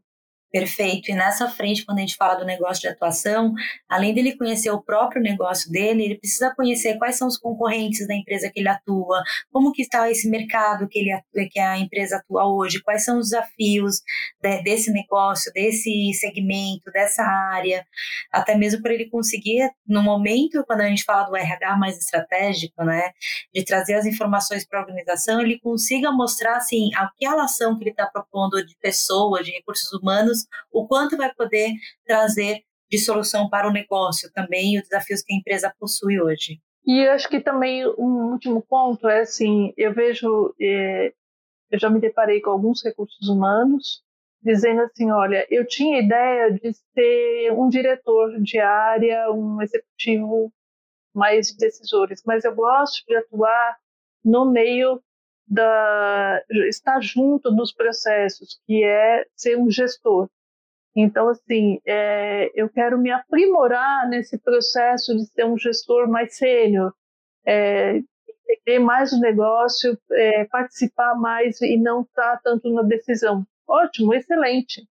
[0.52, 1.12] Perfeito.
[1.12, 3.54] E nessa frente, quando a gente fala do negócio de atuação,
[3.89, 8.16] além dele conhecer o próprio negócio dele, ele precisa conhecer quais são os concorrentes da
[8.16, 9.22] empresa que ele atua,
[9.52, 13.32] como que está esse mercado que, ele, que a empresa atua hoje, quais são os
[13.32, 14.02] desafios
[14.41, 17.86] de, desse negócio, desse segmento, dessa área,
[18.32, 22.84] até mesmo para ele conseguir, no momento, quando a gente fala do RH mais estratégico,
[22.84, 23.12] né,
[23.54, 27.91] de trazer as informações para a organização, ele consiga mostrar, assim, aquela ação que ele
[27.91, 30.34] está propondo de pessoas, de recursos humanos,
[30.71, 31.71] o quanto vai poder
[32.05, 36.59] trazer de solução para o negócio também e os desafios que a empresa possui hoje.
[36.86, 41.13] E acho que também um último ponto é assim, eu vejo, é,
[41.71, 44.03] eu já me deparei com alguns recursos humanos
[44.45, 50.53] dizendo assim, olha, eu tinha ideia de ser um diretor de área, um executivo
[51.11, 53.75] mais decisores, mas eu gosto de atuar
[54.23, 55.01] no meio
[55.48, 60.30] da estar junto dos processos, que é ser um gestor.
[60.96, 66.93] Então, assim, é, eu quero me aprimorar nesse processo de ser um gestor mais sênior,
[67.46, 68.02] é,
[68.48, 73.46] entender mais o negócio, é, participar mais e não estar tanto na decisão.
[73.68, 74.88] Ótimo, excelente.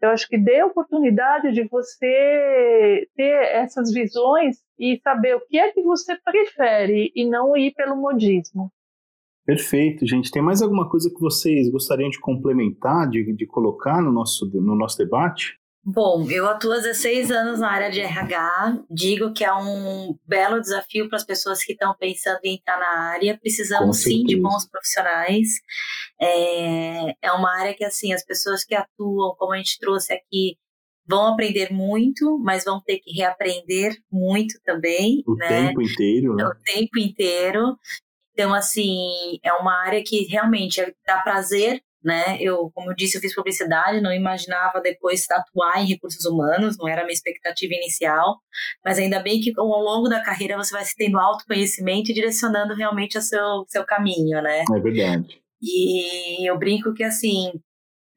[0.00, 5.58] Eu acho que dê a oportunidade de você ter essas visões e saber o que
[5.58, 8.70] é que você prefere e não ir pelo modismo.
[9.46, 10.30] Perfeito, gente.
[10.32, 14.74] Tem mais alguma coisa que vocês gostariam de complementar, de, de colocar no nosso, no
[14.74, 15.56] nosso debate?
[15.88, 18.82] Bom, eu atuo há 16 anos na área de RH.
[18.90, 23.12] Digo que é um belo desafio para as pessoas que estão pensando em entrar na
[23.12, 23.38] área.
[23.38, 25.48] Precisamos sim de bons profissionais.
[26.20, 30.58] É, é uma área que, assim, as pessoas que atuam, como a gente trouxe aqui,
[31.06, 35.22] vão aprender muito, mas vão ter que reaprender muito também.
[35.24, 35.68] O né?
[35.68, 36.46] tempo inteiro, né?
[36.46, 37.78] O tempo inteiro.
[38.36, 42.36] Então, assim, é uma área que realmente dá prazer, né?
[42.38, 46.86] Eu, como eu disse, eu fiz publicidade, não imaginava depois atuar em recursos humanos, não
[46.86, 48.36] era a minha expectativa inicial,
[48.84, 52.74] mas ainda bem que ao longo da carreira você vai se tendo autoconhecimento e direcionando
[52.74, 54.64] realmente o seu, seu caminho, né?
[54.70, 55.40] É verdade.
[55.62, 57.50] E eu brinco que, assim,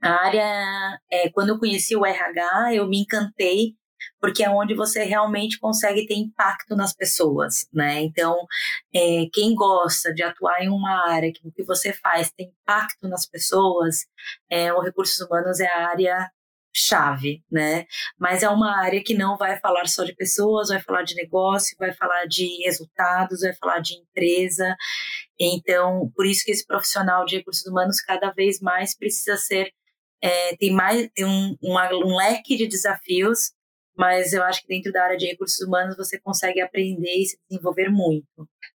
[0.02, 3.79] a área, é, quando eu conheci o RH, eu me encantei
[4.20, 8.02] porque é onde você realmente consegue ter impacto nas pessoas, né?
[8.02, 8.38] Então,
[8.94, 13.08] é, quem gosta de atuar em uma área que o que você faz tem impacto
[13.08, 14.06] nas pessoas,
[14.50, 16.32] é, o recursos humanos é a área
[16.76, 17.86] chave, né?
[18.18, 21.76] Mas é uma área que não vai falar só de pessoas, vai falar de negócio,
[21.80, 24.76] vai falar de resultados, vai falar de empresa.
[25.40, 29.72] Então, por isso que esse profissional de recursos humanos cada vez mais precisa ser
[30.22, 33.52] é, tem mais tem um, um, um leque de desafios
[34.00, 37.38] mas eu acho que dentro da área de recursos humanos você consegue aprender e se
[37.50, 38.26] desenvolver muito.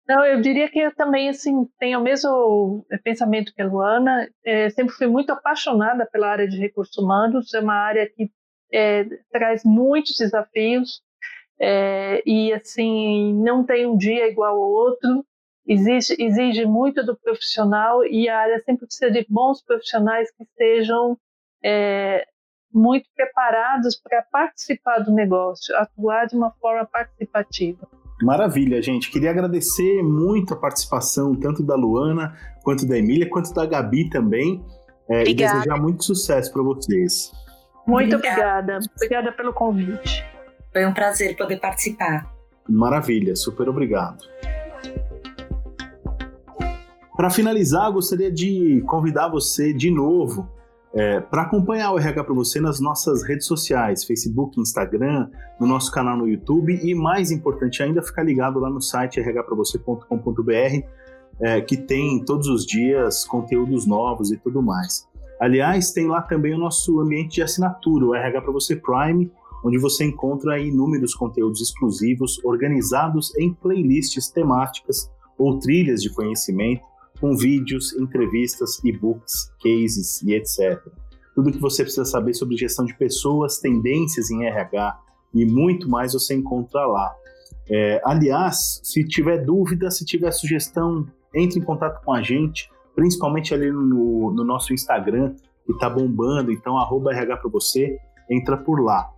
[0.06, 4.28] Não, eu diria que eu também assim tenho o mesmo pensamento que a Luana.
[4.44, 7.54] É, sempre fui muito apaixonada pela área de recursos humanos.
[7.54, 8.30] É uma área que
[8.70, 11.00] é, traz muitos desafios
[11.58, 15.24] é, e assim não tem um dia igual ao outro.
[15.66, 21.16] Exige, exige muito do profissional e a área sempre precisa de bons profissionais que estejam
[21.64, 22.26] é,
[22.74, 27.86] muito preparados para participar do negócio, atuar de uma forma participativa.
[28.20, 29.10] Maravilha, gente.
[29.10, 34.64] Queria agradecer muito a participação tanto da Luana, quanto da Emília, quanto da Gabi também.
[35.08, 37.30] É, e desejar muito sucesso para vocês.
[37.86, 38.78] Muito obrigada.
[38.96, 40.24] Obrigada pelo convite.
[40.72, 42.32] Foi um prazer poder participar.
[42.68, 44.24] Maravilha, super obrigado.
[47.14, 50.48] Para finalizar, gostaria de convidar você de novo
[50.94, 55.28] é, para acompanhar o RH para você nas nossas redes sociais, Facebook, Instagram,
[55.58, 60.86] no nosso canal no YouTube e, mais importante ainda, ficar ligado lá no site rhpravocê.com.br,
[61.40, 65.08] é, que tem todos os dias conteúdos novos e tudo mais.
[65.40, 69.30] Aliás, tem lá também o nosso ambiente de assinatura, o RH para você Prime,
[69.64, 76.82] onde você encontra inúmeros conteúdos exclusivos organizados em playlists temáticas ou trilhas de conhecimento,
[77.24, 80.78] com vídeos, entrevistas, e-books, cases e etc.
[81.34, 85.00] Tudo que você precisa saber sobre gestão de pessoas, tendências em RH
[85.32, 87.14] e muito mais você encontra lá.
[87.66, 93.54] É, aliás, se tiver dúvida, se tiver sugestão, entre em contato com a gente, principalmente
[93.54, 97.96] ali no, no nosso Instagram, que está bombando, então arroba RH para você,
[98.30, 99.10] entra por lá.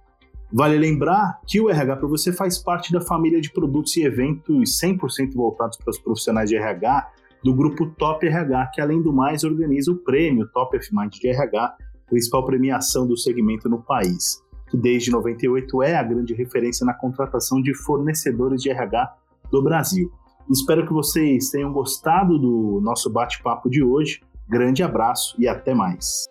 [0.53, 4.81] Vale lembrar que o RH para você faz parte da família de produtos e eventos
[4.81, 7.11] 100% voltados para os profissionais de RH
[7.43, 11.29] do grupo Top RH, que além do mais organiza o prêmio Top F Mind de
[11.29, 11.77] RH,
[12.09, 17.61] principal premiação do segmento no país, que desde 98 é a grande referência na contratação
[17.61, 19.15] de fornecedores de RH
[19.51, 20.11] do Brasil.
[20.51, 24.21] Espero que vocês tenham gostado do nosso bate-papo de hoje.
[24.49, 26.27] Grande abraço e até mais.